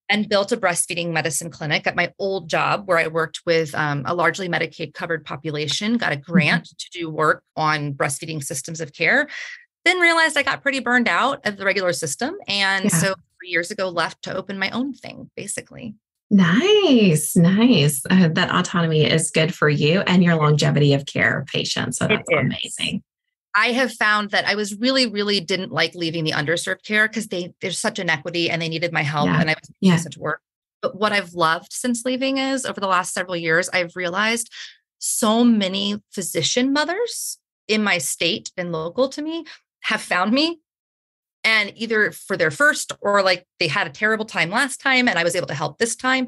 and 0.10 0.28
built 0.28 0.52
a 0.52 0.58
breastfeeding 0.58 1.12
medicine 1.12 1.50
clinic 1.50 1.88
at 1.88 1.96
my 1.96 2.14
old 2.20 2.50
job 2.50 2.88
where 2.88 2.98
i 2.98 3.08
worked 3.08 3.42
with 3.46 3.74
um, 3.76 4.04
a 4.06 4.14
largely 4.14 4.50
medicaid 4.50 4.94
covered 4.94 5.26
population 5.26 5.98
got 5.98 6.12
a 6.12 6.16
mm-hmm. 6.16 6.32
grant 6.32 6.66
mm-hmm. 6.66 6.76
to 6.78 7.00
do 7.00 7.10
work 7.10 7.44
on 7.56 7.94
breastfeeding 7.94 8.44
systems 8.44 8.82
of 8.82 8.94
care 8.94 9.28
then 9.86 10.00
realized 10.00 10.38
i 10.38 10.44
got 10.44 10.62
pretty 10.62 10.80
burned 10.80 11.08
out 11.08 11.46
of 11.46 11.56
the 11.56 11.66
regular 11.66 11.94
system 11.94 12.36
and 12.48 12.86
yeah. 12.86 12.90
so 12.90 13.14
three 13.40 13.50
years 13.50 13.72
ago 13.72 13.88
left 13.88 14.22
to 14.22 14.36
open 14.36 14.60
my 14.60 14.70
own 14.72 14.94
thing 14.94 15.30
basically 15.36 15.96
Nice, 16.32 17.36
nice. 17.36 18.04
Uh, 18.10 18.30
that 18.30 18.52
autonomy 18.52 19.04
is 19.04 19.32
good 19.32 19.54
for 19.54 19.68
you 19.68 20.02
and 20.02 20.24
your 20.24 20.36
longevity 20.36 20.94
of 20.94 21.06
care 21.06 21.40
of 21.40 21.48
patients. 21.48 21.98
So 21.98 22.08
that's 22.08 22.30
amazing. 22.32 23.04
I 23.56 23.72
have 23.72 23.92
found 23.92 24.30
that 24.30 24.46
I 24.46 24.56
was 24.56 24.76
really, 24.76 25.08
really 25.08 25.40
didn't 25.40 25.72
like 25.72 25.96
leaving 25.96 26.24
the 26.24 26.32
underserved 26.32 26.84
care 26.84 27.08
because 27.08 27.28
they 27.28 27.54
there's 27.62 27.80
such 27.80 27.98
inequity 27.98 28.50
and 28.50 28.62
they 28.62 28.70
needed 28.70 28.94
my 28.94 29.02
help 29.02 29.26
yeah. 29.26 29.42
and 29.42 29.50
I 29.50 29.54
was 29.54 29.68
doing 29.68 29.94
yeah. 29.94 29.98
such 29.98 30.18
work. 30.18 30.42
But 30.82 30.98
what 30.98 31.12
I've 31.12 31.34
loved 31.34 31.74
since 31.74 32.06
leaving 32.06 32.38
is 32.38 32.66
over 32.66 32.80
the 32.80 32.88
last 32.88 33.14
several 33.14 33.36
years, 33.36 33.68
I've 33.74 33.96
realized 33.96 34.52
so 35.00 35.44
many 35.44 36.02
physician 36.12 36.72
mothers 36.72 37.40
in 37.68 37.84
my 37.84 37.98
state 37.98 38.52
and 38.56 38.72
local 38.72 39.10
to 39.10 39.22
me 39.22 39.46
have 39.82 40.02
found 40.02 40.32
me 40.32 40.60
and 41.50 41.74
either 41.76 42.12
for 42.12 42.38
their 42.38 42.52
first 42.52 42.92
or 43.02 43.24
like 43.24 43.46
they 43.60 43.68
had 43.68 43.88
a 43.88 43.90
terrible 43.90 44.26
time 44.26 44.52
last 44.52 44.80
time 44.80 45.08
and 45.08 45.18
I 45.18 45.24
was 45.24 45.36
able 45.36 45.48
to 45.48 45.56
help 45.56 45.80
this 45.80 45.96
time. 45.96 46.28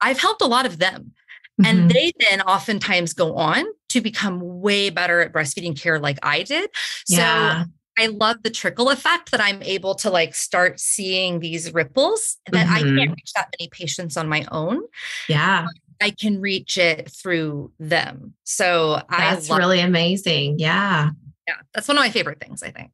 I've 0.00 0.20
helped 0.20 0.40
a 0.40 0.46
lot 0.46 0.66
of 0.66 0.78
them. 0.78 1.12
Mm-hmm. 1.60 1.64
And 1.66 1.90
they 1.90 2.12
then 2.18 2.42
oftentimes 2.42 3.12
go 3.12 3.34
on 3.34 3.64
to 3.90 4.00
become 4.00 4.60
way 4.60 4.88
better 4.88 5.20
at 5.20 5.32
breastfeeding 5.32 5.78
care 5.78 5.98
like 5.98 6.18
I 6.22 6.44
did. 6.44 6.70
Yeah. 7.08 7.64
So 7.64 7.70
I 7.98 8.06
love 8.06 8.36
the 8.42 8.50
trickle 8.50 8.88
effect 8.88 9.32
that 9.32 9.40
I'm 9.40 9.62
able 9.64 9.96
to 9.96 10.10
like 10.10 10.34
start 10.34 10.78
seeing 10.80 11.40
these 11.40 11.74
ripples 11.74 12.38
that 12.52 12.66
mm-hmm. 12.66 12.74
I 12.74 12.78
can't 12.78 12.92
mm-hmm. 12.92 13.12
reach 13.12 13.32
that 13.34 13.52
many 13.58 13.68
patients 13.68 14.16
on 14.16 14.28
my 14.28 14.46
own. 14.52 14.82
Yeah. 15.28 15.66
I 16.00 16.10
can 16.10 16.40
reach 16.40 16.78
it 16.78 17.10
through 17.10 17.72
them. 17.78 18.34
So 18.44 19.02
that's 19.10 19.50
really 19.50 19.80
amazing. 19.80 20.58
Yeah. 20.58 21.10
Yeah. 21.48 21.56
That's 21.74 21.88
one 21.88 21.96
of 21.96 22.02
my 22.02 22.10
favorite 22.10 22.40
things, 22.40 22.62
I 22.62 22.70
think. 22.70 22.92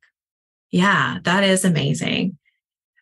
Yeah, 0.71 1.19
that 1.25 1.45
is 1.45 1.65
amazing. 1.65 2.37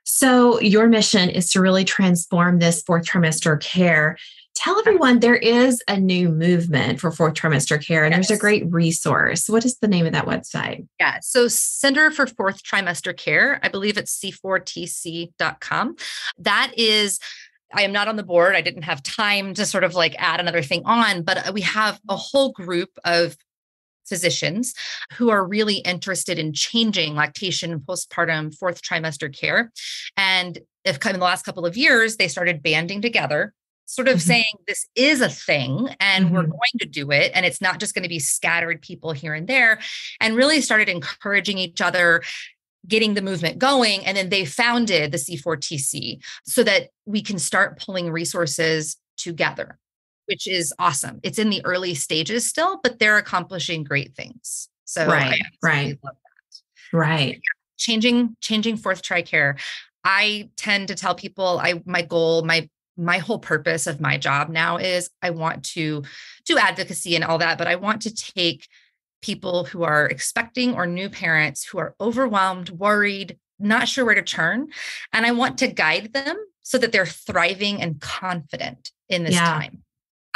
So, 0.04 0.60
your 0.60 0.86
mission 0.86 1.28
is 1.28 1.50
to 1.52 1.60
really 1.60 1.84
transform 1.84 2.58
this 2.58 2.82
fourth 2.82 3.04
trimester 3.04 3.60
care. 3.60 4.16
Tell 4.54 4.78
everyone 4.78 5.18
there 5.18 5.36
is 5.36 5.82
a 5.88 5.98
new 5.98 6.30
movement 6.30 7.00
for 7.00 7.10
fourth 7.10 7.34
trimester 7.34 7.84
care, 7.84 8.04
and 8.04 8.14
yes. 8.14 8.28
there's 8.28 8.38
a 8.38 8.40
great 8.40 8.64
resource. 8.72 9.48
What 9.48 9.64
is 9.64 9.78
the 9.78 9.88
name 9.88 10.06
of 10.06 10.12
that 10.12 10.24
website? 10.24 10.86
Yeah, 11.00 11.18
so 11.20 11.48
Center 11.48 12.10
for 12.10 12.26
Fourth 12.26 12.62
Trimester 12.62 13.16
Care, 13.16 13.58
I 13.62 13.68
believe 13.68 13.98
it's 13.98 14.18
c4tc.com. 14.18 15.96
That 16.38 16.72
is 16.76 17.18
I 17.74 17.82
am 17.82 17.92
not 17.92 18.08
on 18.08 18.16
the 18.16 18.22
board. 18.22 18.54
I 18.54 18.60
didn't 18.60 18.82
have 18.82 19.02
time 19.02 19.54
to 19.54 19.66
sort 19.66 19.84
of 19.84 19.94
like 19.94 20.14
add 20.18 20.40
another 20.40 20.62
thing 20.62 20.82
on, 20.84 21.22
but 21.22 21.52
we 21.52 21.62
have 21.62 22.00
a 22.08 22.16
whole 22.16 22.52
group 22.52 22.90
of 23.04 23.36
physicians 24.08 24.74
who 25.14 25.30
are 25.30 25.46
really 25.46 25.76
interested 25.78 26.38
in 26.38 26.52
changing 26.52 27.14
lactation 27.14 27.80
postpartum 27.80 28.54
fourth 28.56 28.82
trimester 28.82 29.32
care 29.32 29.70
and 30.16 30.58
if 30.84 31.04
in 31.06 31.12
the 31.12 31.24
last 31.24 31.44
couple 31.44 31.66
of 31.66 31.76
years 31.76 32.16
they 32.16 32.28
started 32.28 32.62
banding 32.62 33.00
together 33.00 33.52
sort 33.86 34.08
of 34.08 34.16
mm-hmm. 34.16 34.28
saying 34.28 34.44
this 34.66 34.88
is 34.94 35.20
a 35.20 35.28
thing 35.28 35.88
and 36.00 36.26
mm-hmm. 36.26 36.34
we're 36.34 36.42
going 36.42 36.78
to 36.78 36.86
do 36.86 37.10
it 37.10 37.30
and 37.34 37.46
it's 37.46 37.60
not 37.60 37.80
just 37.80 37.94
going 37.94 38.02
to 38.02 38.08
be 38.08 38.18
scattered 38.18 38.82
people 38.82 39.12
here 39.12 39.32
and 39.32 39.48
there 39.48 39.78
and 40.20 40.36
really 40.36 40.60
started 40.60 40.88
encouraging 40.88 41.58
each 41.58 41.80
other 41.80 42.22
getting 42.86 43.14
the 43.14 43.22
movement 43.22 43.58
going 43.58 44.04
and 44.04 44.16
then 44.16 44.28
they 44.28 44.44
founded 44.44 45.12
the 45.12 45.18
C4TC 45.18 46.22
so 46.44 46.62
that 46.62 46.90
we 47.04 47.22
can 47.22 47.38
start 47.38 47.80
pulling 47.80 48.10
resources 48.10 48.96
together 49.16 49.78
which 50.26 50.46
is 50.46 50.72
awesome. 50.78 51.20
It's 51.22 51.38
in 51.38 51.50
the 51.50 51.64
early 51.64 51.94
stages 51.94 52.46
still, 52.46 52.80
but 52.82 52.98
they're 52.98 53.18
accomplishing 53.18 53.84
great 53.84 54.14
things. 54.14 54.68
So 54.84 55.06
right, 55.06 55.40
right, 55.62 55.98
right. 56.92 57.40
Changing, 57.78 58.36
changing 58.40 58.76
fourth 58.76 59.02
TRICARE. 59.02 59.58
I 60.04 60.50
tend 60.56 60.88
to 60.88 60.94
tell 60.94 61.14
people 61.14 61.58
I 61.60 61.82
my 61.84 62.02
goal, 62.02 62.42
my 62.42 62.68
my 62.96 63.18
whole 63.18 63.38
purpose 63.38 63.86
of 63.86 64.00
my 64.00 64.16
job 64.16 64.48
now 64.48 64.78
is 64.78 65.10
I 65.20 65.30
want 65.30 65.64
to 65.72 66.02
do 66.46 66.58
advocacy 66.58 67.14
and 67.14 67.24
all 67.24 67.38
that, 67.38 67.58
but 67.58 67.66
I 67.66 67.76
want 67.76 68.02
to 68.02 68.14
take 68.14 68.68
people 69.20 69.64
who 69.64 69.82
are 69.82 70.06
expecting 70.06 70.74
or 70.74 70.86
new 70.86 71.10
parents 71.10 71.64
who 71.64 71.78
are 71.78 71.94
overwhelmed, 72.00 72.70
worried, 72.70 73.38
not 73.58 73.88
sure 73.88 74.04
where 74.04 74.14
to 74.14 74.22
turn, 74.22 74.68
and 75.12 75.26
I 75.26 75.32
want 75.32 75.58
to 75.58 75.66
guide 75.66 76.12
them 76.12 76.36
so 76.62 76.78
that 76.78 76.92
they're 76.92 77.06
thriving 77.06 77.82
and 77.82 78.00
confident 78.00 78.90
in 79.08 79.24
this 79.24 79.34
yeah. 79.34 79.44
time. 79.44 79.82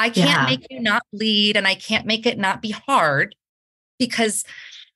I 0.00 0.08
can't 0.08 0.28
yeah. 0.28 0.46
make 0.46 0.66
you 0.70 0.80
not 0.80 1.02
bleed 1.12 1.56
and 1.56 1.66
I 1.66 1.74
can't 1.74 2.06
make 2.06 2.24
it 2.24 2.38
not 2.38 2.62
be 2.62 2.70
hard 2.70 3.34
because 3.98 4.44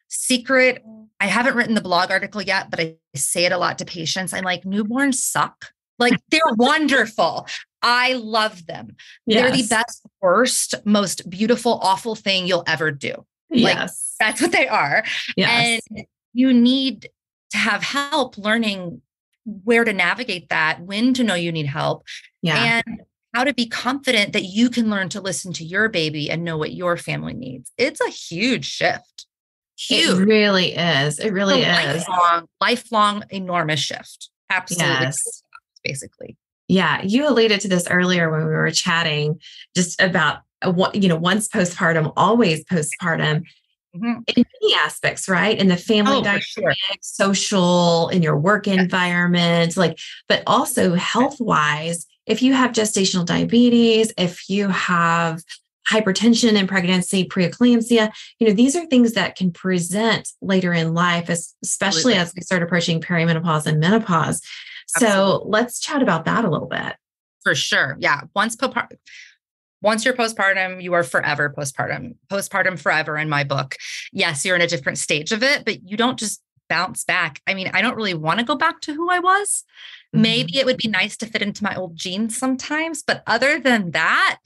secret, 0.08 0.82
I 1.20 1.26
haven't 1.26 1.56
written 1.56 1.74
the 1.74 1.82
blog 1.82 2.10
article 2.10 2.40
yet, 2.40 2.70
but 2.70 2.80
I 2.80 2.96
say 3.14 3.44
it 3.44 3.52
a 3.52 3.58
lot 3.58 3.78
to 3.78 3.84
patients. 3.84 4.32
I'm 4.32 4.44
like, 4.44 4.62
newborns 4.62 5.16
suck. 5.16 5.72
Like 5.98 6.14
they're 6.30 6.40
wonderful. 6.56 7.46
I 7.82 8.14
love 8.14 8.66
them. 8.66 8.96
Yes. 9.26 9.42
They're 9.42 9.62
the 9.62 9.68
best, 9.68 10.06
worst, 10.22 10.74
most 10.86 11.28
beautiful, 11.28 11.78
awful 11.82 12.14
thing 12.14 12.46
you'll 12.46 12.64
ever 12.66 12.90
do. 12.90 13.26
Like, 13.50 13.76
yes. 13.76 14.16
That's 14.18 14.40
what 14.40 14.52
they 14.52 14.68
are. 14.68 15.04
Yes. 15.36 15.82
And 15.92 16.06
you 16.32 16.54
need 16.54 17.10
to 17.50 17.58
have 17.58 17.82
help 17.82 18.38
learning 18.38 19.02
where 19.44 19.84
to 19.84 19.92
navigate 19.92 20.48
that, 20.48 20.80
when 20.80 21.12
to 21.14 21.24
know 21.24 21.34
you 21.34 21.52
need 21.52 21.66
help. 21.66 22.06
Yeah. 22.40 22.82
And 22.86 23.02
how 23.34 23.42
to 23.44 23.52
be 23.52 23.66
confident 23.66 24.32
that 24.32 24.44
you 24.44 24.70
can 24.70 24.88
learn 24.88 25.08
to 25.10 25.20
listen 25.20 25.52
to 25.52 25.64
your 25.64 25.88
baby 25.88 26.30
and 26.30 26.44
know 26.44 26.56
what 26.56 26.72
your 26.72 26.96
family 26.96 27.34
needs. 27.34 27.72
It's 27.76 28.00
a 28.00 28.08
huge 28.08 28.64
shift. 28.64 29.26
Huge. 29.76 30.20
It 30.20 30.24
really 30.24 30.72
is. 30.72 31.18
It 31.18 31.32
really 31.32 31.62
is. 31.62 32.06
Lifelong, 32.08 32.48
lifelong, 32.60 33.24
enormous 33.30 33.80
shift. 33.80 34.30
Absolutely. 34.50 34.94
Yes. 35.00 35.42
Basically. 35.82 36.36
Yeah. 36.68 37.02
You 37.02 37.28
alluded 37.28 37.60
to 37.62 37.68
this 37.68 37.88
earlier 37.90 38.30
when 38.30 38.46
we 38.46 38.52
were 38.52 38.70
chatting 38.70 39.40
just 39.76 40.00
about, 40.00 40.38
you 40.94 41.08
know, 41.08 41.16
once 41.16 41.48
postpartum, 41.48 42.12
always 42.16 42.64
postpartum. 42.64 43.42
Mm-hmm. 43.96 44.22
in 44.36 44.44
many 44.60 44.74
aspects, 44.74 45.28
right? 45.28 45.56
In 45.56 45.68
the 45.68 45.76
family 45.76 46.16
oh, 46.16 46.22
dynamic, 46.24 46.42
sure. 46.42 46.74
social, 47.00 48.08
in 48.08 48.24
your 48.24 48.36
work 48.36 48.66
environment, 48.66 49.76
like, 49.76 50.00
but 50.28 50.42
also 50.48 50.94
health 50.94 51.40
wise, 51.40 52.04
if 52.26 52.42
you 52.42 52.52
have 52.54 52.72
gestational 52.72 53.24
diabetes, 53.24 54.12
if 54.16 54.48
you 54.48 54.68
have 54.68 55.42
hypertension 55.90 56.54
in 56.54 56.66
pregnancy, 56.66 57.24
preeclampsia, 57.26 58.12
you 58.38 58.48
know, 58.48 58.54
these 58.54 58.74
are 58.74 58.86
things 58.86 59.12
that 59.12 59.36
can 59.36 59.50
present 59.50 60.30
later 60.40 60.72
in 60.72 60.94
life, 60.94 61.28
especially 61.28 62.14
Absolutely. 62.14 62.14
as 62.14 62.34
we 62.34 62.42
start 62.42 62.62
approaching 62.62 63.00
perimenopause 63.00 63.66
and 63.66 63.80
menopause. 63.80 64.40
So 64.86 65.06
Absolutely. 65.06 65.50
let's 65.50 65.80
chat 65.80 66.02
about 66.02 66.24
that 66.24 66.44
a 66.44 66.50
little 66.50 66.68
bit. 66.68 66.96
For 67.42 67.54
sure. 67.54 67.96
Yeah. 67.98 68.22
Once 68.34 68.56
postpartum, 68.56 68.96
once 69.82 70.04
you're 70.04 70.14
postpartum, 70.14 70.82
you 70.82 70.94
are 70.94 71.02
forever 71.02 71.52
postpartum, 71.54 72.16
postpartum 72.30 72.78
forever 72.78 73.18
in 73.18 73.28
my 73.28 73.44
book. 73.44 73.76
Yes, 74.12 74.42
you're 74.44 74.56
in 74.56 74.62
a 74.62 74.66
different 74.66 74.96
stage 74.96 75.30
of 75.30 75.42
it, 75.42 75.66
but 75.66 75.86
you 75.86 75.98
don't 75.98 76.18
just 76.18 76.40
bounce 76.68 77.04
back. 77.04 77.40
I 77.46 77.54
mean, 77.54 77.70
I 77.72 77.82
don't 77.82 77.96
really 77.96 78.14
want 78.14 78.40
to 78.40 78.44
go 78.44 78.56
back 78.56 78.80
to 78.82 78.94
who 78.94 79.10
I 79.10 79.18
was. 79.18 79.64
Mm-hmm. 80.14 80.22
Maybe 80.22 80.58
it 80.58 80.66
would 80.66 80.78
be 80.78 80.88
nice 80.88 81.16
to 81.18 81.26
fit 81.26 81.42
into 81.42 81.64
my 81.64 81.74
old 81.74 81.96
jeans 81.96 82.36
sometimes, 82.36 83.02
but 83.02 83.22
other 83.26 83.58
than 83.60 83.92
that, 83.92 84.38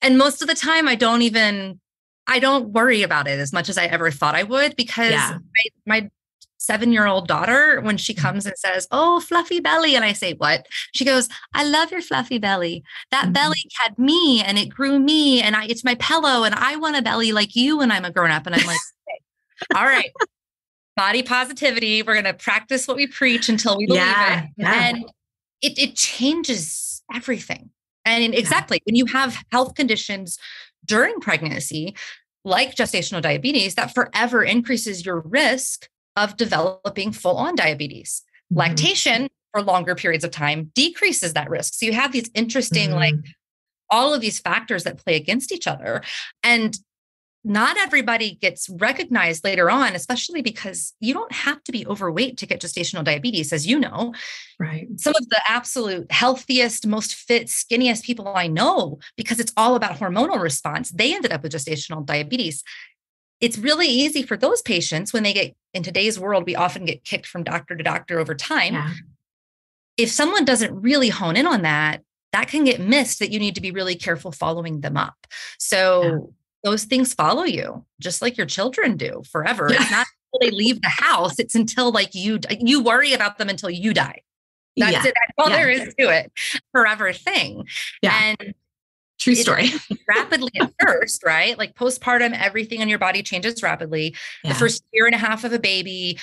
and 0.00 0.18
most 0.18 0.42
of 0.42 0.48
the 0.48 0.54
time 0.54 0.86
I 0.88 0.94
don't 0.94 1.22
even 1.22 1.80
I 2.26 2.38
don't 2.40 2.70
worry 2.70 3.02
about 3.02 3.26
it 3.26 3.40
as 3.40 3.52
much 3.52 3.70
as 3.70 3.78
I 3.78 3.86
ever 3.86 4.10
thought 4.10 4.34
I 4.34 4.42
would 4.42 4.76
because 4.76 5.12
yeah. 5.12 5.38
my, 5.86 6.00
my 6.00 6.10
seven 6.58 6.92
year 6.92 7.06
old 7.06 7.26
daughter, 7.26 7.80
when 7.80 7.96
she 7.96 8.12
mm-hmm. 8.12 8.26
comes 8.26 8.44
and 8.44 8.56
says, 8.58 8.86
Oh, 8.90 9.18
fluffy 9.20 9.60
belly. 9.60 9.96
And 9.96 10.04
I 10.04 10.12
say, 10.12 10.34
What? 10.34 10.66
She 10.92 11.06
goes, 11.06 11.30
I 11.54 11.64
love 11.64 11.90
your 11.90 12.02
fluffy 12.02 12.38
belly. 12.38 12.84
That 13.10 13.24
mm-hmm. 13.24 13.32
belly 13.32 13.64
had 13.80 13.98
me 13.98 14.42
and 14.42 14.58
it 14.58 14.68
grew 14.68 14.98
me 14.98 15.40
and 15.40 15.56
I, 15.56 15.64
it's 15.64 15.84
my 15.84 15.94
pillow 15.94 16.44
and 16.44 16.54
I 16.54 16.76
want 16.76 16.96
a 16.96 17.02
belly 17.02 17.32
like 17.32 17.56
you 17.56 17.78
when 17.78 17.90
I'm 17.90 18.04
a 18.04 18.12
grown 18.12 18.30
up. 18.30 18.46
And 18.46 18.54
I'm 18.54 18.66
like, 18.66 18.76
okay. 18.76 19.80
All 19.80 19.86
right 19.86 20.10
body 20.98 21.22
positivity. 21.22 22.02
We're 22.02 22.20
going 22.20 22.24
to 22.24 22.34
practice 22.34 22.88
what 22.88 22.96
we 22.96 23.06
preach 23.06 23.48
until 23.48 23.78
we 23.78 23.86
believe 23.86 24.02
yeah, 24.02 24.42
it. 24.42 24.50
Yeah. 24.56 24.88
And 24.88 25.04
it, 25.62 25.78
it 25.78 25.94
changes 25.94 27.02
everything. 27.14 27.70
And 28.04 28.34
exactly 28.34 28.80
when 28.84 28.96
you 28.96 29.06
have 29.06 29.42
health 29.52 29.76
conditions 29.76 30.38
during 30.84 31.20
pregnancy, 31.20 31.94
like 32.44 32.74
gestational 32.74 33.22
diabetes, 33.22 33.76
that 33.76 33.94
forever 33.94 34.42
increases 34.42 35.06
your 35.06 35.20
risk 35.20 35.88
of 36.16 36.36
developing 36.36 37.12
full 37.12 37.36
on 37.36 37.54
diabetes. 37.54 38.22
Mm-hmm. 38.52 38.58
Lactation 38.58 39.28
for 39.52 39.62
longer 39.62 39.94
periods 39.94 40.24
of 40.24 40.32
time 40.32 40.72
decreases 40.74 41.32
that 41.34 41.48
risk. 41.48 41.74
So 41.74 41.86
you 41.86 41.92
have 41.92 42.12
these 42.12 42.30
interesting, 42.34 42.90
mm-hmm. 42.90 42.98
like, 42.98 43.14
all 43.90 44.12
of 44.12 44.20
these 44.20 44.38
factors 44.38 44.84
that 44.84 44.98
play 44.98 45.16
against 45.16 45.50
each 45.50 45.66
other. 45.66 46.02
And 46.42 46.76
not 47.44 47.76
everybody 47.78 48.34
gets 48.34 48.68
recognized 48.68 49.44
later 49.44 49.70
on, 49.70 49.94
especially 49.94 50.42
because 50.42 50.94
you 51.00 51.14
don't 51.14 51.32
have 51.32 51.62
to 51.64 51.72
be 51.72 51.86
overweight 51.86 52.36
to 52.38 52.46
get 52.46 52.60
gestational 52.60 53.04
diabetes, 53.04 53.52
as 53.52 53.66
you 53.66 53.78
know. 53.78 54.12
Right. 54.58 54.88
Some 54.96 55.14
of 55.16 55.28
the 55.28 55.40
absolute 55.46 56.10
healthiest, 56.10 56.86
most 56.86 57.14
fit, 57.14 57.46
skinniest 57.46 58.02
people 58.02 58.28
I 58.28 58.48
know, 58.48 58.98
because 59.16 59.38
it's 59.38 59.52
all 59.56 59.76
about 59.76 59.98
hormonal 59.98 60.40
response, 60.40 60.90
they 60.90 61.14
ended 61.14 61.32
up 61.32 61.42
with 61.42 61.52
gestational 61.52 62.04
diabetes. 62.04 62.62
It's 63.40 63.56
really 63.56 63.86
easy 63.86 64.22
for 64.22 64.36
those 64.36 64.60
patients 64.62 65.12
when 65.12 65.22
they 65.22 65.32
get 65.32 65.54
in 65.74 65.82
today's 65.82 66.18
world, 66.18 66.44
we 66.44 66.56
often 66.56 66.84
get 66.84 67.04
kicked 67.04 67.26
from 67.26 67.44
doctor 67.44 67.76
to 67.76 67.84
doctor 67.84 68.18
over 68.18 68.34
time. 68.34 68.74
Yeah. 68.74 68.92
If 69.96 70.10
someone 70.10 70.44
doesn't 70.44 70.80
really 70.80 71.08
hone 71.08 71.36
in 71.36 71.46
on 71.46 71.62
that, 71.62 72.02
that 72.32 72.48
can 72.48 72.64
get 72.64 72.80
missed 72.80 73.20
that 73.20 73.30
you 73.30 73.38
need 73.38 73.54
to 73.54 73.60
be 73.60 73.70
really 73.70 73.94
careful 73.94 74.32
following 74.32 74.80
them 74.80 74.96
up. 74.96 75.26
So, 75.58 76.34
those 76.68 76.84
things 76.84 77.14
follow 77.14 77.44
you 77.44 77.84
just 78.00 78.20
like 78.20 78.36
your 78.36 78.46
children 78.46 78.96
do 78.96 79.22
forever. 79.30 79.68
Yeah. 79.70 79.80
It's 79.80 79.90
not 79.90 80.06
until 80.32 80.50
they 80.50 80.56
leave 80.56 80.82
the 80.82 80.88
house, 80.88 81.38
it's 81.38 81.54
until 81.54 81.90
like 81.90 82.14
you 82.14 82.38
you 82.60 82.82
worry 82.82 83.12
about 83.12 83.38
them 83.38 83.48
until 83.48 83.70
you 83.70 83.94
die. 83.94 84.22
That's 84.76 84.92
yeah. 84.92 85.06
it. 85.06 85.14
That's 85.14 85.32
all 85.38 85.50
yeah. 85.50 85.56
there 85.56 85.70
is 85.70 85.94
to 85.98 86.10
it. 86.10 86.32
Forever 86.72 87.12
thing. 87.12 87.66
Yeah. 88.02 88.34
And 88.40 88.54
true 89.18 89.34
story. 89.34 89.70
rapidly 90.06 90.52
at 90.60 90.72
first, 90.80 91.24
right? 91.24 91.58
Like 91.58 91.74
postpartum, 91.74 92.38
everything 92.38 92.80
in 92.80 92.88
your 92.88 92.98
body 92.98 93.22
changes 93.22 93.62
rapidly. 93.62 94.14
The 94.44 94.54
first 94.54 94.84
year 94.92 95.06
and 95.06 95.14
a 95.14 95.18
half 95.18 95.42
of 95.42 95.52
a 95.52 95.58
baby, 95.58 96.18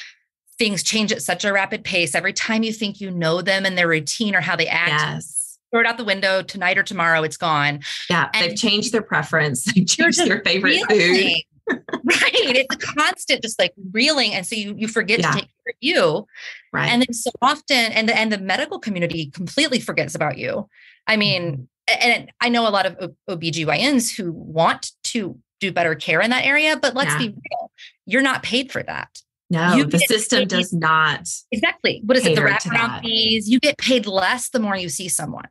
things 0.57 0.83
change 0.83 1.11
at 1.11 1.21
such 1.21 1.43
a 1.43 1.51
rapid 1.51 1.83
pace. 1.83 2.15
Every 2.15 2.31
time 2.31 2.63
you 2.63 2.71
think 2.71 3.01
you 3.01 3.11
know 3.11 3.41
them 3.41 3.65
and 3.65 3.77
their 3.77 3.89
routine 3.89 4.35
or 4.35 4.41
how 4.41 4.55
they 4.55 4.67
act, 4.67 4.91
yes 4.91 5.34
throw 5.75 5.81
it 5.81 5.87
out 5.87 5.97
the 5.97 6.05
window 6.05 6.41
tonight 6.41 6.77
or 6.77 6.83
tomorrow. 6.83 7.21
It's 7.23 7.35
gone. 7.35 7.81
Yeah, 8.09 8.29
and 8.33 8.49
they've 8.49 8.57
changed 8.57 8.93
their 8.93 9.01
preference. 9.01 9.63
They've 9.73 9.85
changed 9.85 10.25
their 10.25 10.41
favorite 10.41 10.81
food. 10.89 11.33
right. 11.69 12.31
It's 12.33 12.75
a 12.75 12.77
constant 12.77 13.41
just 13.41 13.59
like 13.59 13.73
reeling. 13.91 14.33
And 14.33 14.45
so 14.45 14.55
you 14.55 14.75
you 14.77 14.87
forget 14.87 15.19
yeah. 15.19 15.31
to 15.31 15.33
take 15.33 15.43
care 15.47 15.71
of 15.71 15.75
you. 15.81 16.27
Right. 16.71 16.89
And 16.89 17.01
then 17.01 17.13
so 17.13 17.31
often, 17.41 17.91
and 17.91 18.07
the 18.07 18.17
and 18.17 18.31
the 18.31 18.37
medical 18.37 18.79
community 18.79 19.31
completely 19.31 19.79
forgets 19.79 20.15
about 20.15 20.37
you. 20.37 20.69
I 21.07 21.17
mean, 21.17 21.67
mm-hmm. 21.89 22.09
and 22.09 22.31
I 22.39 22.49
know 22.49 22.67
a 22.67 22.69
lot 22.69 22.85
of 22.85 23.11
OBGYNs 23.29 24.15
who 24.15 24.31
want 24.31 24.91
to 25.05 25.37
do 25.59 25.71
better 25.71 25.95
care 25.95 26.21
in 26.21 26.29
that 26.29 26.45
area, 26.45 26.77
but 26.77 26.93
let's 26.93 27.11
yeah. 27.13 27.17
be 27.17 27.27
real, 27.29 27.71
you're 28.05 28.21
not 28.21 28.43
paid 28.43 28.71
for 28.71 28.83
that. 28.83 29.21
No, 29.49 29.75
you 29.75 29.85
the 29.85 29.99
system 29.99 30.39
paid, 30.39 30.49
does 30.49 30.73
not. 30.73 31.27
Exactly. 31.51 32.01
What 32.05 32.17
is 32.17 32.25
it? 32.25 32.35
The 32.35 32.41
wraparound 32.41 33.01
fees. 33.01 33.49
You 33.49 33.59
get 33.59 33.77
paid 33.77 34.05
less 34.05 34.49
the 34.49 34.59
more 34.59 34.75
you 34.75 34.89
see 34.89 35.07
someone. 35.07 35.47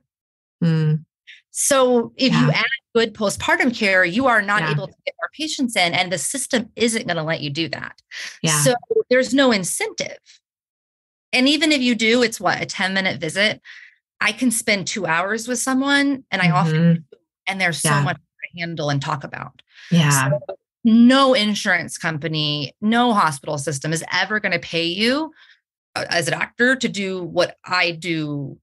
Mm. 0.64 1.04
So 1.50 2.12
if 2.16 2.32
yeah. 2.32 2.46
you 2.46 2.50
add 2.50 2.64
good 2.94 3.14
postpartum 3.14 3.76
care, 3.76 4.04
you 4.04 4.26
are 4.26 4.42
not 4.42 4.62
yeah. 4.62 4.72
able 4.72 4.88
to 4.88 4.94
get 5.06 5.14
more 5.20 5.30
patients 5.32 5.76
in, 5.76 5.94
and 5.94 6.10
the 6.10 6.18
system 6.18 6.70
isn't 6.74 7.06
going 7.06 7.16
to 7.16 7.22
let 7.22 7.42
you 7.42 7.50
do 7.50 7.68
that. 7.68 8.02
Yeah. 8.42 8.60
So 8.62 8.74
there's 9.08 9.32
no 9.32 9.52
incentive. 9.52 10.18
And 11.32 11.48
even 11.48 11.72
if 11.72 11.80
you 11.80 11.94
do, 11.94 12.22
it's 12.22 12.40
what 12.40 12.60
a 12.62 12.66
10 12.66 12.94
minute 12.94 13.20
visit. 13.20 13.60
I 14.20 14.32
can 14.32 14.50
spend 14.50 14.86
two 14.86 15.06
hours 15.06 15.46
with 15.46 15.58
someone 15.58 16.24
and 16.30 16.40
I 16.40 16.46
mm-hmm. 16.46 16.54
often 16.54 17.04
and 17.46 17.60
there's 17.60 17.80
so 17.80 18.00
much 18.00 18.16
to 18.16 18.60
handle 18.60 18.90
and 18.90 19.02
talk 19.02 19.24
about. 19.24 19.60
Yeah. 19.90 20.30
So 20.30 20.56
no 20.84 21.34
insurance 21.34 21.98
company, 21.98 22.72
no 22.80 23.12
hospital 23.12 23.58
system 23.58 23.92
is 23.92 24.04
ever 24.12 24.40
going 24.40 24.52
to 24.52 24.58
pay 24.58 24.84
you 24.84 25.32
uh, 25.94 26.04
as 26.08 26.28
a 26.28 26.30
doctor 26.30 26.76
to 26.76 26.88
do 26.88 27.22
what 27.22 27.56
I 27.64 27.90
do 27.90 28.58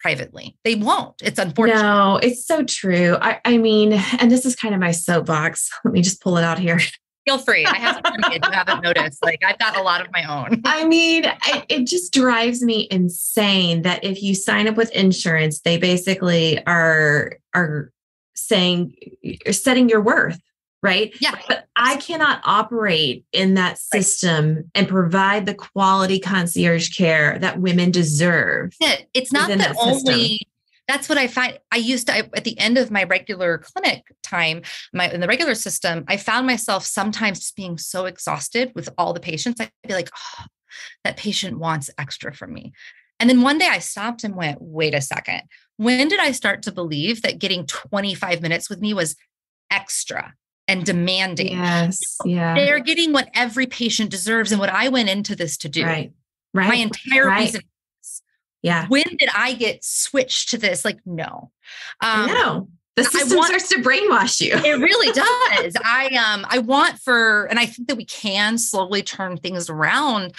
privately. 0.00 0.56
They 0.64 0.74
won't. 0.74 1.14
It's 1.22 1.38
unfortunate. 1.38 1.82
No, 1.82 2.16
it's 2.22 2.46
so 2.46 2.64
true. 2.64 3.16
I, 3.20 3.40
I 3.44 3.58
mean, 3.58 3.92
and 4.18 4.30
this 4.30 4.46
is 4.46 4.54
kind 4.56 4.74
of 4.74 4.80
my 4.80 4.92
soapbox. 4.92 5.70
Let 5.84 5.92
me 5.92 6.02
just 6.02 6.20
pull 6.20 6.36
it 6.38 6.44
out 6.44 6.58
here. 6.58 6.80
Feel 7.26 7.38
free. 7.38 7.66
I 7.66 7.76
have 7.76 8.02
plenty 8.02 8.36
if 8.36 8.44
you 8.44 8.50
haven't 8.50 8.82
noticed. 8.82 9.22
Like 9.22 9.42
I've 9.44 9.58
got 9.58 9.76
a 9.76 9.82
lot 9.82 10.00
of 10.00 10.06
my 10.12 10.24
own. 10.24 10.62
I 10.64 10.86
mean, 10.86 11.26
I, 11.26 11.64
it 11.68 11.86
just 11.86 12.12
drives 12.12 12.62
me 12.62 12.88
insane 12.90 13.82
that 13.82 14.02
if 14.02 14.22
you 14.22 14.34
sign 14.34 14.66
up 14.66 14.76
with 14.76 14.90
insurance, 14.92 15.60
they 15.60 15.76
basically 15.76 16.64
are 16.66 17.36
are 17.54 17.92
saying 18.34 18.94
you're 19.20 19.52
setting 19.52 19.88
your 19.88 20.00
worth 20.00 20.40
right? 20.82 21.14
Yeah. 21.20 21.34
But 21.48 21.66
I 21.76 21.96
cannot 21.96 22.40
operate 22.44 23.24
in 23.32 23.54
that 23.54 23.78
system 23.78 24.54
right. 24.54 24.64
and 24.74 24.88
provide 24.88 25.46
the 25.46 25.54
quality 25.54 26.18
concierge 26.18 26.96
care 26.96 27.38
that 27.40 27.60
women 27.60 27.90
deserve. 27.90 28.72
It's 29.14 29.32
not 29.32 29.48
that, 29.48 29.58
that 29.58 29.76
only 29.78 30.40
that's 30.86 31.08
what 31.08 31.18
I 31.18 31.26
find. 31.26 31.58
I 31.70 31.76
used 31.76 32.06
to 32.06 32.14
I, 32.14 32.18
at 32.34 32.44
the 32.44 32.58
end 32.58 32.78
of 32.78 32.90
my 32.90 33.04
regular 33.04 33.58
clinic 33.58 34.04
time, 34.22 34.62
my 34.92 35.10
in 35.10 35.20
the 35.20 35.28
regular 35.28 35.54
system, 35.54 36.04
I 36.08 36.16
found 36.16 36.46
myself 36.46 36.84
sometimes 36.84 37.40
just 37.40 37.56
being 37.56 37.76
so 37.76 38.06
exhausted 38.06 38.72
with 38.74 38.88
all 38.96 39.12
the 39.12 39.20
patients. 39.20 39.60
I'd 39.60 39.70
be 39.86 39.94
like, 39.94 40.10
oh, 40.14 40.44
that 41.04 41.18
patient 41.18 41.58
wants 41.58 41.90
extra 41.98 42.34
from 42.34 42.54
me. 42.54 42.72
And 43.20 43.28
then 43.28 43.42
one 43.42 43.58
day 43.58 43.68
I 43.68 43.80
stopped 43.80 44.24
and 44.24 44.34
went, 44.34 44.58
wait 44.60 44.94
a 44.94 45.00
second. 45.00 45.42
When 45.76 46.08
did 46.08 46.20
I 46.20 46.32
start 46.32 46.62
to 46.62 46.72
believe 46.72 47.22
that 47.22 47.38
getting 47.38 47.66
25 47.66 48.40
minutes 48.40 48.70
with 48.70 48.80
me 48.80 48.94
was 48.94 49.16
extra? 49.70 50.34
And 50.68 50.84
demanding. 50.84 51.52
Yes. 51.52 52.18
Yeah. 52.24 52.54
They're 52.54 52.78
getting 52.78 53.12
what 53.12 53.28
every 53.34 53.66
patient 53.66 54.10
deserves 54.10 54.52
and 54.52 54.60
what 54.60 54.70
I 54.70 54.88
went 54.88 55.08
into 55.08 55.34
this 55.34 55.56
to 55.58 55.68
do. 55.68 55.84
Right. 55.84 56.12
Right. 56.54 56.68
My 56.68 56.74
entire 56.76 57.26
right. 57.26 57.40
reason. 57.40 57.62
Yeah. 58.62 58.86
When 58.88 59.04
did 59.18 59.30
I 59.34 59.54
get 59.54 59.82
switched 59.82 60.50
to 60.50 60.58
this? 60.58 60.84
Like, 60.84 60.98
no. 61.06 61.50
Um, 62.00 62.26
no. 62.26 62.68
The 62.96 63.04
system 63.04 63.36
want, 63.38 63.48
starts 63.48 63.68
to 63.68 63.76
brainwash 63.76 64.40
you. 64.40 64.52
it 64.52 64.80
really 64.80 65.12
does. 65.12 65.76
I 65.84 66.08
um 66.16 66.44
I 66.48 66.58
want 66.58 66.98
for, 66.98 67.44
and 67.44 67.58
I 67.58 67.66
think 67.66 67.86
that 67.88 67.96
we 67.96 68.04
can 68.04 68.58
slowly 68.58 69.02
turn 69.02 69.36
things 69.36 69.70
around 69.70 70.34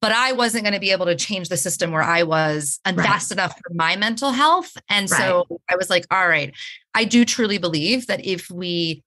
but 0.00 0.12
I 0.12 0.32
wasn't 0.32 0.64
going 0.64 0.74
to 0.74 0.80
be 0.80 0.92
able 0.92 1.06
to 1.06 1.16
change 1.16 1.48
the 1.48 1.56
system 1.56 1.90
where 1.90 2.02
I 2.02 2.22
was 2.22 2.78
and 2.84 2.96
right. 2.96 3.06
fast 3.06 3.32
enough 3.32 3.52
for 3.54 3.74
my 3.74 3.96
mental 3.96 4.30
health. 4.30 4.76
And 4.88 5.10
right. 5.10 5.18
so 5.18 5.60
I 5.68 5.76
was 5.76 5.90
like, 5.90 6.06
all 6.10 6.28
right, 6.28 6.54
I 6.94 7.04
do 7.04 7.24
truly 7.24 7.58
believe 7.58 8.06
that 8.06 8.24
if 8.24 8.50
we 8.50 9.02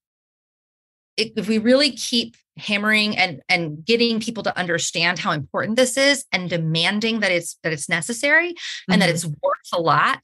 if 1.36 1.48
we 1.48 1.58
really 1.58 1.92
keep 1.92 2.36
hammering 2.58 3.18
and 3.18 3.42
and 3.50 3.86
getting 3.86 4.20
people 4.20 4.44
to 4.44 4.58
understand 4.58 5.20
how 5.20 5.32
important 5.32 5.78
this 5.78 5.98
is 5.98 6.25
and 6.32 6.50
demanding 6.50 7.22
that 7.22 7.32
it's 7.32 7.58
that 7.63 7.72
it's 7.72 7.88
necessary 7.88 8.50
mm-hmm. 8.50 8.94
and 8.94 9.01
that 9.01 9.08
mm-hmm. 9.08 9.16
it's 9.16 9.42
worth 9.42 9.74
a 9.74 9.80
lot 9.80 10.20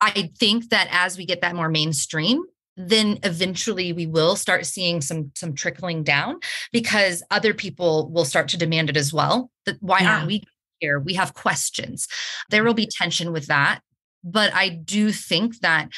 i 0.00 0.30
think 0.38 0.68
that 0.70 0.88
as 0.90 1.16
we 1.16 1.24
get 1.24 1.40
that 1.40 1.54
more 1.54 1.68
mainstream 1.68 2.42
then 2.76 3.18
eventually 3.22 3.92
we 3.92 4.06
will 4.06 4.34
start 4.34 4.66
seeing 4.66 5.00
some 5.00 5.30
some 5.36 5.54
trickling 5.54 6.02
down 6.02 6.38
because 6.72 7.22
other 7.30 7.54
people 7.54 8.10
will 8.10 8.24
start 8.24 8.48
to 8.48 8.58
demand 8.58 8.90
it 8.90 8.96
as 8.96 9.12
well 9.12 9.50
that 9.66 9.76
why 9.80 10.00
yeah. 10.00 10.16
aren't 10.16 10.26
we 10.26 10.42
here 10.80 10.98
we 10.98 11.14
have 11.14 11.32
questions 11.32 12.08
there 12.50 12.64
will 12.64 12.74
be 12.74 12.88
tension 12.90 13.32
with 13.32 13.46
that 13.46 13.80
but 14.24 14.52
i 14.52 14.68
do 14.68 15.12
think 15.12 15.60
that 15.60 15.88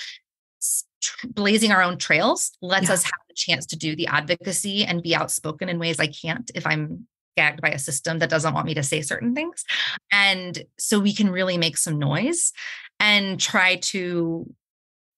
blazing 1.25 1.73
our 1.73 1.83
own 1.83 1.97
trails 1.99 2.53
lets 2.61 2.88
yeah. 2.88 2.95
us 2.95 3.05
have 3.05 3.24
chance 3.35 3.67
to 3.67 3.76
do 3.76 3.97
the 3.97 4.07
advocacy 4.07 4.85
and 4.85 5.03
be 5.03 5.14
outspoken 5.14 5.69
in 5.69 5.79
ways 5.79 6.00
I 6.00 6.07
can't 6.07 6.50
if 6.55 6.67
I'm 6.67 7.07
gagged 7.37 7.61
by 7.61 7.71
a 7.71 7.79
system 7.79 8.21
that 8.21 8.31
doesn't 8.31 8.55
want 8.55 8.67
me 8.67 8.75
to 8.75 8.83
say 8.83 9.00
certain 9.03 9.35
things. 9.35 9.64
And 10.12 10.64
so 10.79 11.00
we 11.00 11.12
can 11.12 11.31
really 11.31 11.59
make 11.59 11.76
some 11.76 11.99
noise 11.99 12.53
and 13.00 13.40
try 13.40 13.77
to 13.77 14.53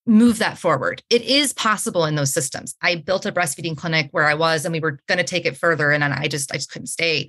move 0.05 0.39
that 0.39 0.57
forward. 0.57 1.03
It 1.09 1.21
is 1.23 1.53
possible 1.53 2.05
in 2.05 2.15
those 2.15 2.33
systems. 2.33 2.75
I 2.81 2.95
built 2.95 3.25
a 3.25 3.31
breastfeeding 3.31 3.77
clinic 3.77 4.07
where 4.11 4.25
I 4.25 4.33
was 4.33 4.65
and 4.65 4.73
we 4.73 4.79
were 4.79 4.99
going 5.07 5.17
to 5.17 5.23
take 5.23 5.45
it 5.45 5.57
further 5.57 5.91
and 5.91 6.01
then 6.01 6.13
I 6.13 6.27
just 6.27 6.51
I 6.51 6.57
just 6.57 6.71
couldn't 6.71 6.87
stay. 6.87 7.27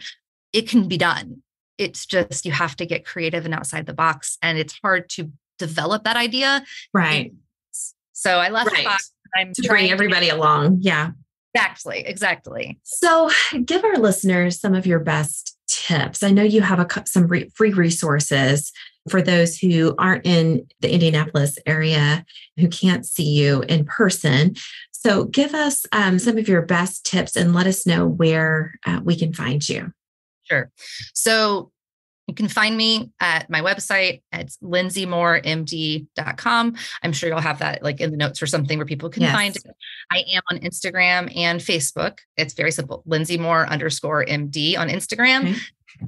It 0.52 0.68
can 0.68 0.88
be 0.88 0.96
done. 0.96 1.42
It's 1.76 2.06
just 2.06 2.46
you 2.46 2.52
have 2.52 2.76
to 2.76 2.86
get 2.86 3.04
creative 3.04 3.44
and 3.44 3.54
outside 3.54 3.86
the 3.86 3.94
box 3.94 4.38
and 4.42 4.58
it's 4.58 4.78
hard 4.82 5.08
to 5.10 5.32
develop 5.58 6.04
that 6.04 6.16
idea. 6.16 6.64
Right. 6.94 7.32
So 8.12 8.38
I 8.38 8.48
left 8.48 8.72
right. 8.72 9.00
I'm 9.36 9.52
to 9.54 9.68
bring 9.68 9.90
everybody 9.90 10.28
to- 10.28 10.36
along. 10.36 10.78
Yeah. 10.80 11.10
Exactly. 11.54 12.04
Exactly. 12.06 12.78
So 12.84 13.30
give 13.64 13.82
our 13.82 13.96
listeners 13.96 14.60
some 14.60 14.74
of 14.74 14.86
your 14.86 15.00
best 15.00 15.56
tips. 15.66 16.22
I 16.22 16.30
know 16.30 16.42
you 16.42 16.60
have 16.60 16.78
a, 16.78 17.06
some 17.06 17.26
re- 17.26 17.50
free 17.54 17.72
resources 17.72 18.70
for 19.10 19.22
those 19.22 19.56
who 19.58 19.94
aren't 19.98 20.26
in 20.26 20.66
the 20.80 20.92
Indianapolis 20.92 21.58
area 21.66 22.24
who 22.58 22.68
can't 22.68 23.06
see 23.06 23.24
you 23.24 23.62
in 23.62 23.86
person. 23.86 24.54
So 24.92 25.24
give 25.24 25.54
us 25.54 25.86
um, 25.92 26.18
some 26.18 26.36
of 26.38 26.48
your 26.48 26.62
best 26.62 27.06
tips 27.06 27.34
and 27.34 27.54
let 27.54 27.66
us 27.66 27.86
know 27.86 28.06
where 28.06 28.74
uh, 28.86 29.00
we 29.02 29.16
can 29.16 29.32
find 29.32 29.66
you. 29.68 29.92
Sure. 30.44 30.70
So 31.14 31.72
you 32.28 32.34
can 32.34 32.46
find 32.46 32.76
me 32.76 33.10
at 33.20 33.48
my 33.48 33.62
website. 33.62 34.20
It's 34.32 34.58
lindsaymooremd.com. 34.58 36.76
I'm 37.02 37.12
sure 37.12 37.30
you'll 37.30 37.40
have 37.40 37.60
that 37.60 37.82
like 37.82 38.02
in 38.02 38.10
the 38.10 38.18
notes 38.18 38.42
or 38.42 38.46
something 38.46 38.76
where 38.78 38.86
people 38.86 39.08
can 39.08 39.22
yes. 39.22 39.32
find 39.32 39.56
it. 39.56 39.64
I 40.12 40.24
am 40.34 40.42
on 40.50 40.58
Instagram 40.58 41.34
and 41.34 41.58
Facebook. 41.58 42.18
It's 42.36 42.52
very 42.52 42.70
simple. 42.70 43.02
Lindsay 43.06 43.38
Moore 43.38 43.66
underscore 43.66 44.26
MD 44.26 44.78
on 44.78 44.88
Instagram. 44.88 45.52
Okay. 45.52 45.58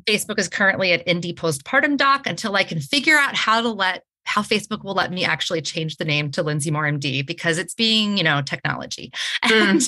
Facebook 0.07 0.39
is 0.39 0.47
currently 0.47 0.93
at 0.93 1.09
Indy 1.09 1.33
Postpartum 1.33 1.97
Doc 1.97 2.27
until 2.27 2.55
I 2.55 2.65
can 2.65 2.81
figure 2.81 3.17
out 3.17 3.35
how 3.35 3.63
to 3.63 3.71
let 3.71 4.05
how 4.25 4.43
Facebook 4.43 4.85
will 4.85 4.93
let 4.95 5.11
me 5.11 5.25
actually 5.25 5.63
change 5.63 5.97
the 5.97 6.05
name 6.05 6.31
to 6.33 6.43
Lindsay 6.43 6.71
Moore 6.71 6.85
MD 6.85 7.27
because 7.27 7.57
it's 7.57 7.73
being, 7.75 8.19
you 8.19 8.23
know, 8.23 8.43
technology. 8.43 9.11
Mm. 9.43 9.51
And 9.51 9.81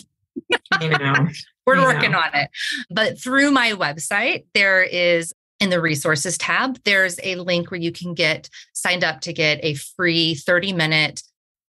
I 0.72 0.88
know. 0.88 1.28
we're 1.66 1.76
I 1.76 1.84
working 1.84 2.12
know. 2.12 2.18
on 2.18 2.34
it. 2.34 2.48
But 2.90 3.20
through 3.20 3.50
my 3.50 3.72
website, 3.72 4.46
there 4.54 4.82
is 4.82 5.34
in 5.62 5.70
the 5.70 5.80
resources 5.80 6.36
tab, 6.36 6.78
there's 6.84 7.20
a 7.22 7.36
link 7.36 7.70
where 7.70 7.80
you 7.80 7.92
can 7.92 8.14
get 8.14 8.50
signed 8.72 9.04
up 9.04 9.20
to 9.20 9.32
get 9.32 9.60
a 9.62 9.74
free 9.74 10.34
30 10.34 10.72
minute 10.72 11.22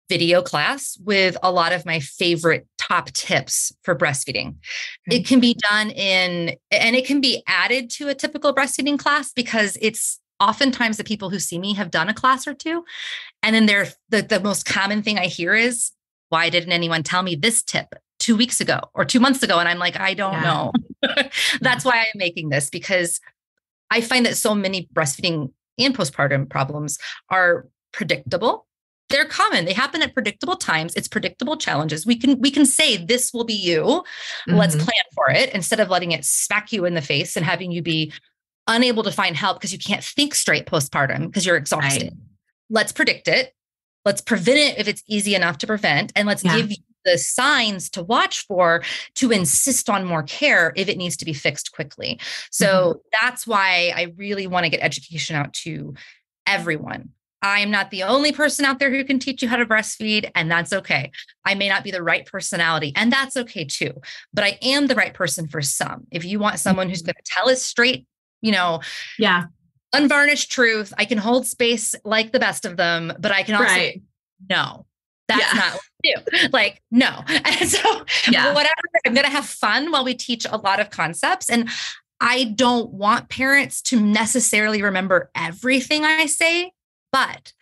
video 0.08 0.42
class 0.42 0.98
with 1.04 1.36
a 1.42 1.52
lot 1.52 1.72
of 1.72 1.86
my 1.86 2.00
favorite 2.00 2.66
top 2.78 3.10
tips 3.12 3.72
for 3.82 3.96
breastfeeding. 3.96 4.54
Mm-hmm. 4.54 5.12
It 5.12 5.26
can 5.26 5.38
be 5.38 5.54
done 5.54 5.90
in, 5.90 6.56
and 6.72 6.96
it 6.96 7.06
can 7.06 7.20
be 7.20 7.44
added 7.46 7.88
to 7.90 8.08
a 8.08 8.14
typical 8.14 8.52
breastfeeding 8.52 8.98
class 8.98 9.32
because 9.32 9.78
it's 9.80 10.20
oftentimes 10.40 10.96
the 10.96 11.04
people 11.04 11.30
who 11.30 11.38
see 11.38 11.58
me 11.58 11.74
have 11.74 11.92
done 11.92 12.08
a 12.08 12.14
class 12.14 12.46
or 12.46 12.54
two. 12.54 12.84
And 13.42 13.54
then 13.54 13.66
they're 13.66 13.88
the, 14.08 14.22
the 14.22 14.40
most 14.40 14.66
common 14.66 15.02
thing 15.02 15.18
I 15.18 15.26
hear 15.26 15.54
is, 15.54 15.92
why 16.28 16.50
didn't 16.50 16.72
anyone 16.72 17.04
tell 17.04 17.22
me 17.22 17.36
this 17.36 17.62
tip 17.62 17.94
two 18.18 18.36
weeks 18.36 18.60
ago 18.60 18.80
or 18.94 19.04
two 19.04 19.20
months 19.20 19.44
ago? 19.44 19.60
And 19.60 19.68
I'm 19.68 19.78
like, 19.78 19.98
I 19.98 20.14
don't 20.14 20.32
yeah. 20.32 20.42
know. 20.42 20.72
That's 21.60 21.84
why 21.84 22.00
I'm 22.00 22.18
making 22.18 22.48
this 22.48 22.68
because 22.68 23.20
I 23.90 24.00
find 24.00 24.26
that 24.26 24.36
so 24.36 24.54
many 24.54 24.88
breastfeeding 24.92 25.52
and 25.78 25.96
postpartum 25.96 26.48
problems 26.48 26.98
are 27.30 27.68
predictable. 27.92 28.66
They're 29.08 29.24
common. 29.24 29.66
They 29.66 29.72
happen 29.72 30.02
at 30.02 30.14
predictable 30.14 30.56
times. 30.56 30.94
It's 30.96 31.06
predictable 31.06 31.56
challenges. 31.56 32.04
We 32.04 32.16
can 32.16 32.40
we 32.40 32.50
can 32.50 32.66
say 32.66 32.96
this 32.96 33.32
will 33.32 33.44
be 33.44 33.54
you. 33.54 33.82
Mm-hmm. 34.48 34.54
Let's 34.54 34.74
plan 34.74 35.04
for 35.14 35.30
it 35.30 35.54
instead 35.54 35.78
of 35.78 35.90
letting 35.90 36.12
it 36.12 36.24
smack 36.24 36.72
you 36.72 36.84
in 36.84 36.94
the 36.94 37.02
face 37.02 37.36
and 37.36 37.46
having 37.46 37.70
you 37.70 37.82
be 37.82 38.12
unable 38.66 39.04
to 39.04 39.12
find 39.12 39.36
help 39.36 39.58
because 39.58 39.72
you 39.72 39.78
can't 39.78 40.02
think 40.02 40.34
straight 40.34 40.66
postpartum 40.66 41.26
because 41.26 41.46
you're 41.46 41.56
exhausted. 41.56 42.02
Right. 42.02 42.12
Let's 42.68 42.90
predict 42.90 43.28
it. 43.28 43.52
Let's 44.04 44.20
prevent 44.20 44.58
it 44.58 44.78
if 44.78 44.88
it's 44.88 45.04
easy 45.06 45.36
enough 45.36 45.58
to 45.58 45.66
prevent 45.68 46.12
and 46.16 46.26
let's 46.26 46.42
yeah. 46.42 46.56
give 46.56 46.70
you 46.70 46.76
the 47.06 47.16
signs 47.16 47.88
to 47.90 48.02
watch 48.02 48.46
for 48.46 48.82
to 49.14 49.30
insist 49.30 49.88
on 49.88 50.04
more 50.04 50.22
care 50.22 50.72
if 50.76 50.88
it 50.88 50.98
needs 50.98 51.16
to 51.18 51.24
be 51.24 51.32
fixed 51.32 51.72
quickly. 51.72 52.20
So 52.50 52.66
mm-hmm. 52.66 52.98
that's 53.20 53.46
why 53.46 53.92
I 53.96 54.14
really 54.16 54.46
want 54.46 54.64
to 54.64 54.70
get 54.70 54.80
education 54.80 55.36
out 55.36 55.52
to 55.54 55.94
everyone. 56.46 57.10
I 57.42 57.60
am 57.60 57.70
not 57.70 57.90
the 57.90 58.02
only 58.02 58.32
person 58.32 58.64
out 58.64 58.78
there 58.78 58.90
who 58.90 59.04
can 59.04 59.18
teach 59.18 59.42
you 59.42 59.48
how 59.48 59.56
to 59.56 59.66
breastfeed, 59.66 60.30
and 60.34 60.50
that's 60.50 60.72
okay. 60.72 61.12
I 61.44 61.54
may 61.54 61.68
not 61.68 61.84
be 61.84 61.90
the 61.90 62.02
right 62.02 62.26
personality, 62.26 62.92
and 62.96 63.12
that's 63.12 63.36
okay 63.36 63.64
too. 63.64 63.92
But 64.32 64.44
I 64.44 64.58
am 64.62 64.86
the 64.86 64.94
right 64.94 65.14
person 65.14 65.46
for 65.46 65.62
some. 65.62 66.06
If 66.10 66.24
you 66.24 66.38
want 66.38 66.58
someone 66.58 66.88
who's 66.88 67.02
mm-hmm. 67.02 67.06
going 67.06 67.22
to 67.24 67.32
tell 67.32 67.48
us 67.48 67.62
straight, 67.62 68.06
you 68.40 68.52
know, 68.52 68.80
yeah, 69.18 69.44
unvarnished 69.92 70.50
truth, 70.50 70.92
I 70.98 71.04
can 71.04 71.18
hold 71.18 71.46
space 71.46 71.94
like 72.04 72.32
the 72.32 72.40
best 72.40 72.64
of 72.64 72.76
them, 72.76 73.12
but 73.18 73.32
I 73.32 73.42
can 73.42 73.54
also 73.54 73.74
right. 73.74 74.02
no. 74.50 74.86
That's 75.28 75.54
yeah. 75.54 75.60
not 75.60 75.80
do. 76.14 76.48
Like, 76.52 76.82
no. 76.90 77.24
And 77.44 77.68
so, 77.68 78.04
yeah. 78.30 78.52
whatever, 78.52 78.74
I'm 79.04 79.14
going 79.14 79.24
to 79.24 79.30
have 79.30 79.46
fun 79.46 79.90
while 79.90 80.04
we 80.04 80.14
teach 80.14 80.46
a 80.48 80.56
lot 80.56 80.80
of 80.80 80.90
concepts. 80.90 81.48
And 81.48 81.68
I 82.20 82.44
don't 82.44 82.90
want 82.90 83.28
parents 83.28 83.82
to 83.82 84.00
necessarily 84.00 84.82
remember 84.82 85.30
everything 85.34 86.04
I 86.04 86.26
say, 86.26 86.72
but 87.12 87.52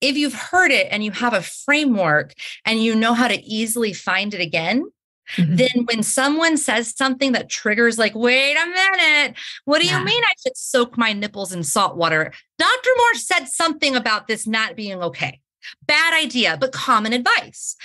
if 0.00 0.16
you've 0.16 0.34
heard 0.34 0.70
it 0.70 0.88
and 0.90 1.04
you 1.04 1.10
have 1.10 1.34
a 1.34 1.42
framework 1.42 2.32
and 2.64 2.82
you 2.82 2.94
know 2.94 3.14
how 3.14 3.28
to 3.28 3.42
easily 3.42 3.92
find 3.92 4.34
it 4.34 4.40
again, 4.40 4.90
Mm-hmm. 5.36 5.56
Then 5.56 5.84
when 5.84 6.02
someone 6.02 6.56
says 6.56 6.96
something 6.96 7.32
that 7.32 7.48
triggers, 7.48 7.98
like, 7.98 8.14
wait 8.14 8.56
a 8.56 8.66
minute, 8.66 9.36
what 9.64 9.80
do 9.80 9.86
yeah. 9.86 9.98
you 9.98 10.04
mean 10.04 10.22
I 10.24 10.32
should 10.42 10.56
soak 10.56 10.98
my 10.98 11.12
nipples 11.12 11.52
in 11.52 11.62
salt 11.62 11.96
water? 11.96 12.32
Dr. 12.58 12.90
Moore 12.96 13.14
said 13.14 13.46
something 13.46 13.94
about 13.94 14.26
this 14.26 14.46
not 14.46 14.76
being 14.76 15.02
okay. 15.02 15.40
Bad 15.86 16.14
idea, 16.14 16.56
but 16.58 16.72
common 16.72 17.12
advice 17.12 17.76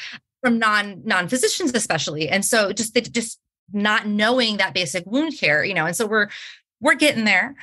from 0.42 0.60
non 0.60 1.02
non 1.04 1.28
physicians 1.28 1.74
especially. 1.74 2.30
And 2.30 2.46
so 2.46 2.72
just 2.72 2.94
the, 2.94 3.02
just 3.02 3.40
not 3.74 4.08
knowing 4.08 4.58
that 4.58 4.74
basic 4.74 5.06
wound 5.06 5.38
care, 5.38 5.64
you 5.64 5.74
know. 5.74 5.86
And 5.86 5.96
so 5.96 6.06
we're 6.06 6.30
we're 6.80 6.96
getting 6.96 7.26
there. 7.26 7.56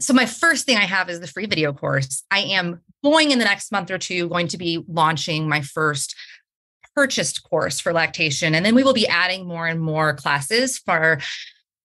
So 0.00 0.12
my 0.12 0.26
first 0.26 0.66
thing 0.66 0.76
I 0.76 0.84
have 0.84 1.08
is 1.08 1.20
the 1.20 1.26
free 1.26 1.46
video 1.46 1.72
course. 1.72 2.24
I 2.30 2.40
am 2.40 2.80
going 3.02 3.30
in 3.30 3.38
the 3.38 3.44
next 3.44 3.70
month 3.70 3.90
or 3.90 3.98
two 3.98 4.28
going 4.28 4.48
to 4.48 4.58
be 4.58 4.82
launching 4.88 5.48
my 5.48 5.60
first 5.60 6.16
purchased 6.94 7.42
course 7.42 7.80
for 7.80 7.92
lactation. 7.92 8.54
And 8.54 8.64
then 8.64 8.74
we 8.74 8.82
will 8.82 8.92
be 8.92 9.08
adding 9.08 9.46
more 9.46 9.66
and 9.66 9.80
more 9.80 10.14
classes 10.14 10.78
for 10.78 11.18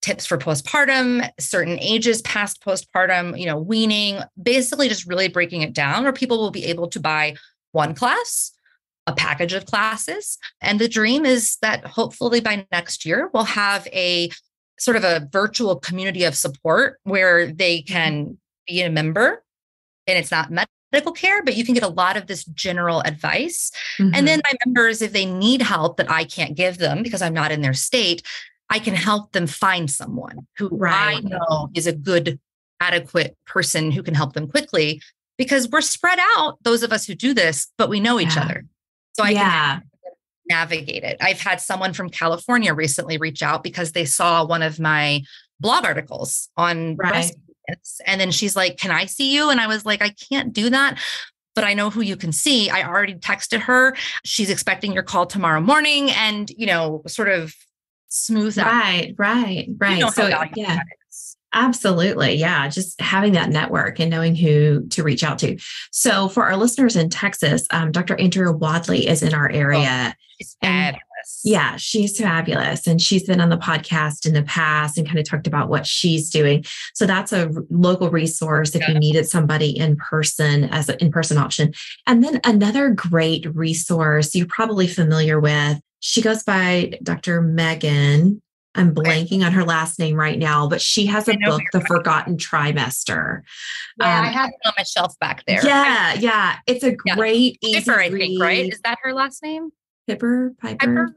tips 0.03 0.27
for 0.27 0.37
postpartum, 0.37 1.29
certain 1.39 1.79
ages 1.81 2.21
past 2.23 2.63
postpartum, 2.63 3.39
you 3.39 3.47
know, 3.47 3.57
weaning, 3.57 4.21
basically 4.43 4.89
just 4.89 5.07
really 5.07 5.29
breaking 5.29 5.63
it 5.63 5.73
down 5.73 6.03
where 6.03 6.13
people 6.13 6.39
will 6.39 6.51
be 6.51 6.65
able 6.67 6.89
to 6.89 7.01
buy 7.01 7.35
one 7.71 7.95
class, 7.95 8.53
a 9.07 9.15
package 9.15 9.53
of 9.53 9.65
classes. 9.65 10.39
And 10.61 10.79
the 10.79 10.89
dream 10.89 11.25
is 11.25 11.57
that 11.63 11.85
hopefully 11.87 12.41
by 12.41 12.67
next 12.71 13.07
year, 13.07 13.31
we'll 13.33 13.45
have 13.45 13.87
a 13.87 14.31
sort 14.79 14.97
of 14.97 15.05
a 15.05 15.29
virtual 15.31 15.77
community 15.77 16.25
of 16.25 16.35
support 16.35 16.99
where 17.05 17.47
they 17.47 17.83
can 17.83 18.37
be 18.67 18.83
a 18.83 18.91
member 18.91 19.43
and 20.07 20.19
it's 20.19 20.33
not 20.33 20.51
medical 20.93 21.13
care, 21.13 21.43
but 21.45 21.57
you 21.57 21.65
can 21.65 21.75
get 21.75 21.83
a 21.83 21.89
lot 21.89 22.17
of 22.17 22.27
this 22.27 22.45
general 22.45 23.01
advice. 23.03 23.71
Mm-hmm. 23.99 24.15
And 24.15 24.29
then 24.29 24.41
mm-hmm. 24.41 24.57
my 24.57 24.59
members, 24.67 25.01
if 25.01 25.13
they 25.13 25.27
need 25.27 25.63
help 25.63 25.97
that 25.97 26.11
I 26.11 26.25
can't 26.25 26.57
give 26.57 26.79
them 26.79 27.03
because 27.03 27.23
I'm 27.23 27.35
not 27.35 27.53
in 27.53 27.63
their 27.63 27.75
state, 27.75 28.23
I 28.73 28.79
can 28.79 28.95
help 28.95 29.33
them 29.33 29.47
find 29.47 29.91
someone 29.91 30.47
who 30.57 30.69
right. 30.69 31.19
I 31.19 31.21
know 31.21 31.69
is 31.75 31.87
a 31.87 31.93
good, 31.93 32.41
adequate 32.81 33.37
person 33.47 33.91
who 33.91 34.03
can 34.03 34.15
help 34.15 34.33
them 34.33 34.49
quickly 34.49 35.03
because 35.37 35.69
we're 35.69 35.83
spread 35.83 36.19
out, 36.37 36.57
those 36.63 36.83
of 36.83 36.91
us 36.91 37.07
who 37.07 37.15
do 37.15 37.35
this, 37.35 37.71
but 37.77 37.91
we 37.91 38.01
know 38.01 38.19
each 38.19 38.35
yeah. 38.35 38.43
other. 38.43 38.65
So 39.13 39.25
I 39.25 39.31
yeah. 39.31 39.81
can 39.81 39.83
navigate 40.49 41.05
it. 41.05 41.19
I've 41.21 41.41
had 41.41 41.61
someone 41.61 41.93
from 41.93 42.09
California 42.09 42.73
recently 42.73 43.19
reach 43.19 43.43
out 43.43 43.63
because 43.63 43.93
they 43.93 44.07
saw 44.07 44.45
one 44.45 44.63
of 44.63 44.81
my 44.81 45.23
blog 45.61 45.85
articles 45.85 46.49
on 46.57 46.97
right. 46.97 47.11
breast 47.11 47.37
and 48.07 48.21
then 48.21 48.31
she's 48.31 48.57
like, 48.57 48.79
Can 48.79 48.91
I 48.91 49.05
see 49.05 49.35
you? 49.35 49.51
And 49.51 49.61
I 49.61 49.67
was 49.67 49.85
like, 49.85 50.03
I 50.03 50.11
can't 50.31 50.53
do 50.53 50.71
that. 50.71 50.99
But 51.55 51.65
I 51.65 51.75
know 51.75 51.91
who 51.91 52.01
you 52.01 52.17
can 52.17 52.33
see. 52.33 52.71
I 52.71 52.89
already 52.89 53.15
texted 53.17 53.61
her. 53.61 53.95
She's 54.25 54.49
expecting 54.49 54.93
your 54.93 55.03
call 55.03 55.27
tomorrow 55.27 55.61
morning 55.61 56.11
and, 56.11 56.49
you 56.57 56.67
know, 56.67 57.03
sort 57.07 57.29
of 57.29 57.55
smooth 58.13 58.59
out. 58.59 58.67
Right, 58.67 59.15
right, 59.17 59.69
right. 59.79 59.99
You 59.99 60.05
know 60.05 60.11
so, 60.11 60.29
yeah. 60.55 60.81
Absolutely. 61.55 62.35
Yeah. 62.35 62.69
Just 62.69 62.99
having 63.01 63.35
that 63.35 63.51
network 63.51 64.01
and 64.01 64.11
knowing 64.11 64.35
who 64.35 64.87
to 64.89 65.03
reach 65.03 65.23
out 65.23 65.39
to. 65.41 65.59
So, 65.91 66.29
for 66.29 66.45
our 66.45 66.57
listeners 66.57 66.97
in 66.97 67.11
Texas, 67.11 67.67
um, 67.71 67.93
Dr. 67.93 68.19
Andrea 68.19 68.53
Wadley 68.53 69.07
is 69.07 69.23
in 69.23 69.35
our 69.35 69.51
oh, 69.53 69.55
area. 69.55 70.15
Oh, 70.15 70.19
she's 70.39 70.57
fabulous. 70.63 71.41
Yeah, 71.45 71.77
she's 71.77 72.19
fabulous. 72.19 72.87
And 72.87 73.03
she's 73.03 73.25
been 73.25 73.41
on 73.41 73.51
the 73.51 73.59
podcast 73.59 74.27
in 74.27 74.33
the 74.33 74.43
past 74.45 74.97
and 74.97 75.07
kind 75.07 75.19
of 75.19 75.29
talked 75.29 75.47
about 75.47 75.69
what 75.69 75.87
she's 75.87 76.31
doing. 76.31 76.65
So, 76.95 77.05
that's 77.05 77.35
a 77.35 77.51
local 77.69 78.11
resource 78.11 78.75
if 78.75 78.81
yeah. 78.81 78.93
you 78.93 78.99
needed 78.99 79.29
somebody 79.29 79.77
in 79.77 79.97
person 79.97 80.65
as 80.65 80.89
an 80.89 80.97
in 81.01 81.13
person 81.13 81.37
option. 81.37 81.75
And 82.07 82.25
then 82.25 82.41
another 82.45 82.89
great 82.89 83.45
resource 83.55 84.35
you're 84.35 84.47
probably 84.47 84.87
familiar 84.87 85.39
with. 85.39 85.79
She 86.03 86.21
goes 86.21 86.43
by 86.43 86.99
Dr. 87.03 87.41
Megan 87.41 88.43
I'm 88.75 88.95
blanking 88.95 89.45
on 89.45 89.53
her 89.53 89.65
last 89.65 89.99
name 89.99 90.17
right 90.17 90.39
now, 90.39 90.67
but 90.67 90.81
she 90.81 91.05
has 91.07 91.29
a 91.29 91.37
book, 91.37 91.61
The 91.73 91.83
Forgotten 91.83 92.39
Trimester. 92.39 93.43
Yeah, 94.01 94.19
um, 94.19 94.25
I 94.25 94.29
have 94.29 94.49
it 94.49 94.67
on 94.67 94.73
my 94.79 94.85
shelf 94.85 95.19
back 95.19 95.45
there. 95.47 95.61
Yeah, 95.65 96.15
yeah. 96.15 96.57
It's 96.67 96.83
a 96.83 96.93
great, 96.93 97.59
yeah. 97.61 97.81
Pipper, 97.81 98.01
I 98.01 98.11
think, 98.11 98.41
right? 98.41 98.73
Is 98.73 98.81
that 98.85 98.99
her 99.03 99.13
last 99.13 99.43
name? 99.43 99.71
Pipper, 100.07 100.55
Piper. 100.59 100.79
Piper? 100.79 101.15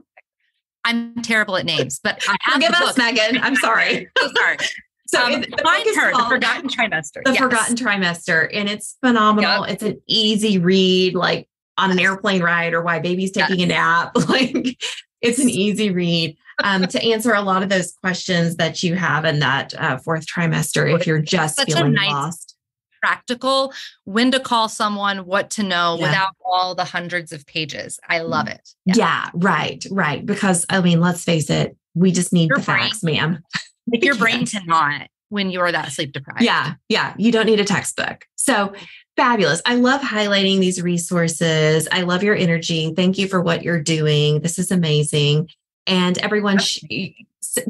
I'm 0.84 1.16
terrible 1.22 1.56
at 1.56 1.66
names, 1.66 2.00
but 2.04 2.24
I 2.28 2.36
have 2.42 2.54
Forgive 2.56 2.74
us, 2.74 2.98
Megan. 2.98 3.42
I'm 3.42 3.56
sorry. 3.56 4.10
so 4.18 4.32
sorry. 4.38 4.58
So 5.08 5.24
um, 5.24 5.44
find 5.64 5.96
her, 5.98 6.12
The 6.14 6.26
Forgotten 6.28 6.68
Trimester. 6.68 7.24
The 7.24 7.34
yes. 7.34 7.38
Forgotten 7.38 7.76
Trimester. 7.76 8.50
And 8.52 8.68
it's 8.68 8.98
phenomenal. 9.02 9.62
Yep. 9.62 9.70
It's 9.70 9.84
an 9.84 10.02
easy 10.08 10.58
read, 10.58 11.14
like 11.14 11.48
on 11.78 11.92
an 11.92 12.00
airplane 12.00 12.42
ride 12.42 12.74
or 12.74 12.82
why 12.82 13.00
baby's 13.00 13.32
taking 13.32 13.62
a 13.62 13.66
nap. 13.66 14.16
Like 14.28 14.78
it's 15.22 15.40
an 15.40 15.50
easy 15.50 15.92
read 15.92 16.38
um, 16.64 16.88
to 16.88 17.04
answer 17.04 17.34
a 17.34 17.42
lot 17.42 17.64
of 17.64 17.70
those 17.70 17.94
questions 18.02 18.56
that 18.58 18.84
you 18.84 18.96
have 18.96 19.26
in 19.26 19.40
that 19.40 19.74
uh, 19.76 19.98
fourth 19.98 20.26
trimester 20.26 20.94
if 20.94 21.06
you're 21.06 21.22
just 21.22 21.58
Such 21.58 21.68
feeling 21.68 21.94
nice, 21.94 22.12
lost. 22.12 22.56
Practical, 23.02 23.74
when 24.06 24.32
to 24.32 24.40
call 24.40 24.68
someone, 24.68 25.26
what 25.26 25.50
to 25.52 25.64
know 25.64 25.98
yeah. 26.00 26.08
without 26.08 26.30
all 26.46 26.76
the 26.76 26.86
hundreds 26.86 27.32
of 27.32 27.46
pages. 27.46 28.00
I 28.08 28.20
love 28.20 28.48
it. 28.48 28.70
Yeah. 28.86 28.94
yeah, 28.98 29.30
right, 29.34 29.86
right. 29.92 30.26
Because 30.26 30.66
I 30.70 30.82
mean, 30.82 31.00
let's 31.00 31.24
face 31.24 31.50
it, 31.50 31.78
we 31.94 32.12
just 32.12 32.34
need 32.34 32.50
your 32.50 32.60
the 32.60 32.66
brain, 32.66 32.84
facts, 32.84 33.04
ma'am. 33.04 33.44
Like 33.88 34.04
your 34.04 34.16
brain 34.16 34.46
to 34.46 34.66
not 34.66 35.10
when 35.30 35.52
you're 35.52 35.72
that 35.72 35.92
sleep 35.92 36.12
deprived. 36.12 36.42
Yeah, 36.42 36.74
yeah. 36.90 37.14
You 37.20 37.32
don't 37.32 37.46
need 37.46 37.60
a 37.60 37.66
textbook. 37.66 38.26
So 38.36 38.74
fabulous. 39.16 39.62
I 39.66 39.76
love 39.76 40.02
highlighting 40.02 40.60
these 40.60 40.82
resources. 40.82 41.88
I 41.92 42.02
love 42.02 42.24
your 42.24 42.36
energy. 42.36 42.94
Thank 42.96 43.18
you 43.18 43.28
for 43.28 43.42
what 43.42 43.64
you're 43.64 43.82
doing. 43.82 44.42
This 44.42 44.60
is 44.60 44.72
amazing. 44.72 45.50
And 45.88 46.18
everyone, 46.20 46.60
sh- 46.60 46.84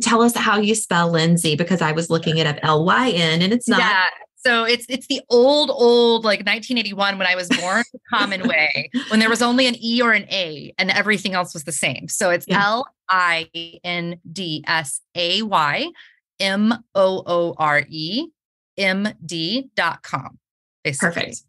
tell 0.02 0.22
us 0.22 0.36
how 0.36 0.58
you 0.58 0.76
spell 0.76 1.12
Lindsay 1.12 1.56
because 1.56 1.82
I 1.82 1.92
was 1.92 2.10
looking 2.10 2.38
it 2.38 2.48
up 2.48 2.58
L 2.64 2.86
Y 2.86 3.12
N 3.12 3.42
and 3.42 3.54
it's 3.54 3.68
not. 3.68 3.80
Yeah. 3.80 4.10
So 4.38 4.64
it's 4.64 4.86
it's 4.88 5.08
the 5.08 5.22
old 5.30 5.72
old 5.72 6.24
like 6.24 6.40
1981 6.42 7.18
when 7.18 7.26
I 7.26 7.36
was 7.36 7.50
born 7.50 7.84
the 7.92 8.00
common 8.14 8.48
way 8.48 8.92
when 9.10 9.20
there 9.20 9.30
was 9.30 9.42
only 9.42 9.66
an 9.66 9.76
E 9.80 10.02
or 10.04 10.12
an 10.12 10.26
A 10.30 10.72
and 10.78 10.92
everything 10.92 11.34
else 11.34 11.54
was 11.54 11.64
the 11.64 11.72
same. 11.72 12.08
So 12.08 12.30
it's 12.30 12.46
L 12.50 12.88
I 13.10 13.50
N 13.84 14.20
D 14.32 14.64
S 14.68 15.02
A 15.16 15.42
Y 15.42 15.90
M 16.40 16.74
O 16.94 17.24
O 17.26 17.56
R 17.58 17.84
E 17.90 18.28
M 18.78 19.10
D 19.26 19.70
dot 19.76 20.04
com. 20.04 20.38
Perfect. 20.94 21.44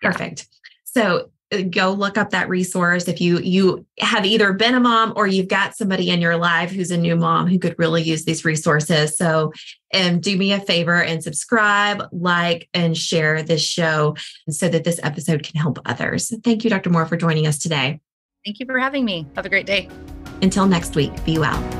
Perfect. 0.00 0.46
So 0.84 1.30
go 1.70 1.92
look 1.92 2.16
up 2.16 2.30
that 2.30 2.48
resource. 2.48 3.08
If 3.08 3.20
you 3.20 3.40
you 3.40 3.84
have 3.98 4.24
either 4.24 4.52
been 4.52 4.74
a 4.74 4.80
mom 4.80 5.12
or 5.16 5.26
you've 5.26 5.48
got 5.48 5.76
somebody 5.76 6.10
in 6.10 6.20
your 6.20 6.36
life 6.36 6.70
who's 6.70 6.90
a 6.90 6.96
new 6.96 7.16
mom 7.16 7.48
who 7.48 7.58
could 7.58 7.74
really 7.78 8.02
use 8.02 8.24
these 8.24 8.44
resources. 8.44 9.16
So 9.16 9.52
um, 9.92 10.20
do 10.20 10.36
me 10.36 10.52
a 10.52 10.60
favor 10.60 11.02
and 11.02 11.22
subscribe 11.22 12.04
like 12.12 12.68
and 12.72 12.96
share 12.96 13.42
this 13.42 13.62
show 13.62 14.16
so 14.48 14.68
that 14.68 14.84
this 14.84 15.00
episode 15.02 15.42
can 15.42 15.60
help 15.60 15.78
others. 15.86 16.32
Thank 16.44 16.62
you 16.64 16.70
dr 16.70 16.88
moore 16.88 17.06
for 17.06 17.16
joining 17.16 17.46
us 17.46 17.58
today. 17.58 18.00
Thank 18.44 18.60
you 18.60 18.66
for 18.66 18.78
having 18.78 19.04
me. 19.04 19.26
Have 19.34 19.44
a 19.44 19.50
great 19.50 19.66
day. 19.66 19.88
Until 20.42 20.66
next 20.66 20.94
week 20.94 21.24
be 21.24 21.38
well 21.38 21.79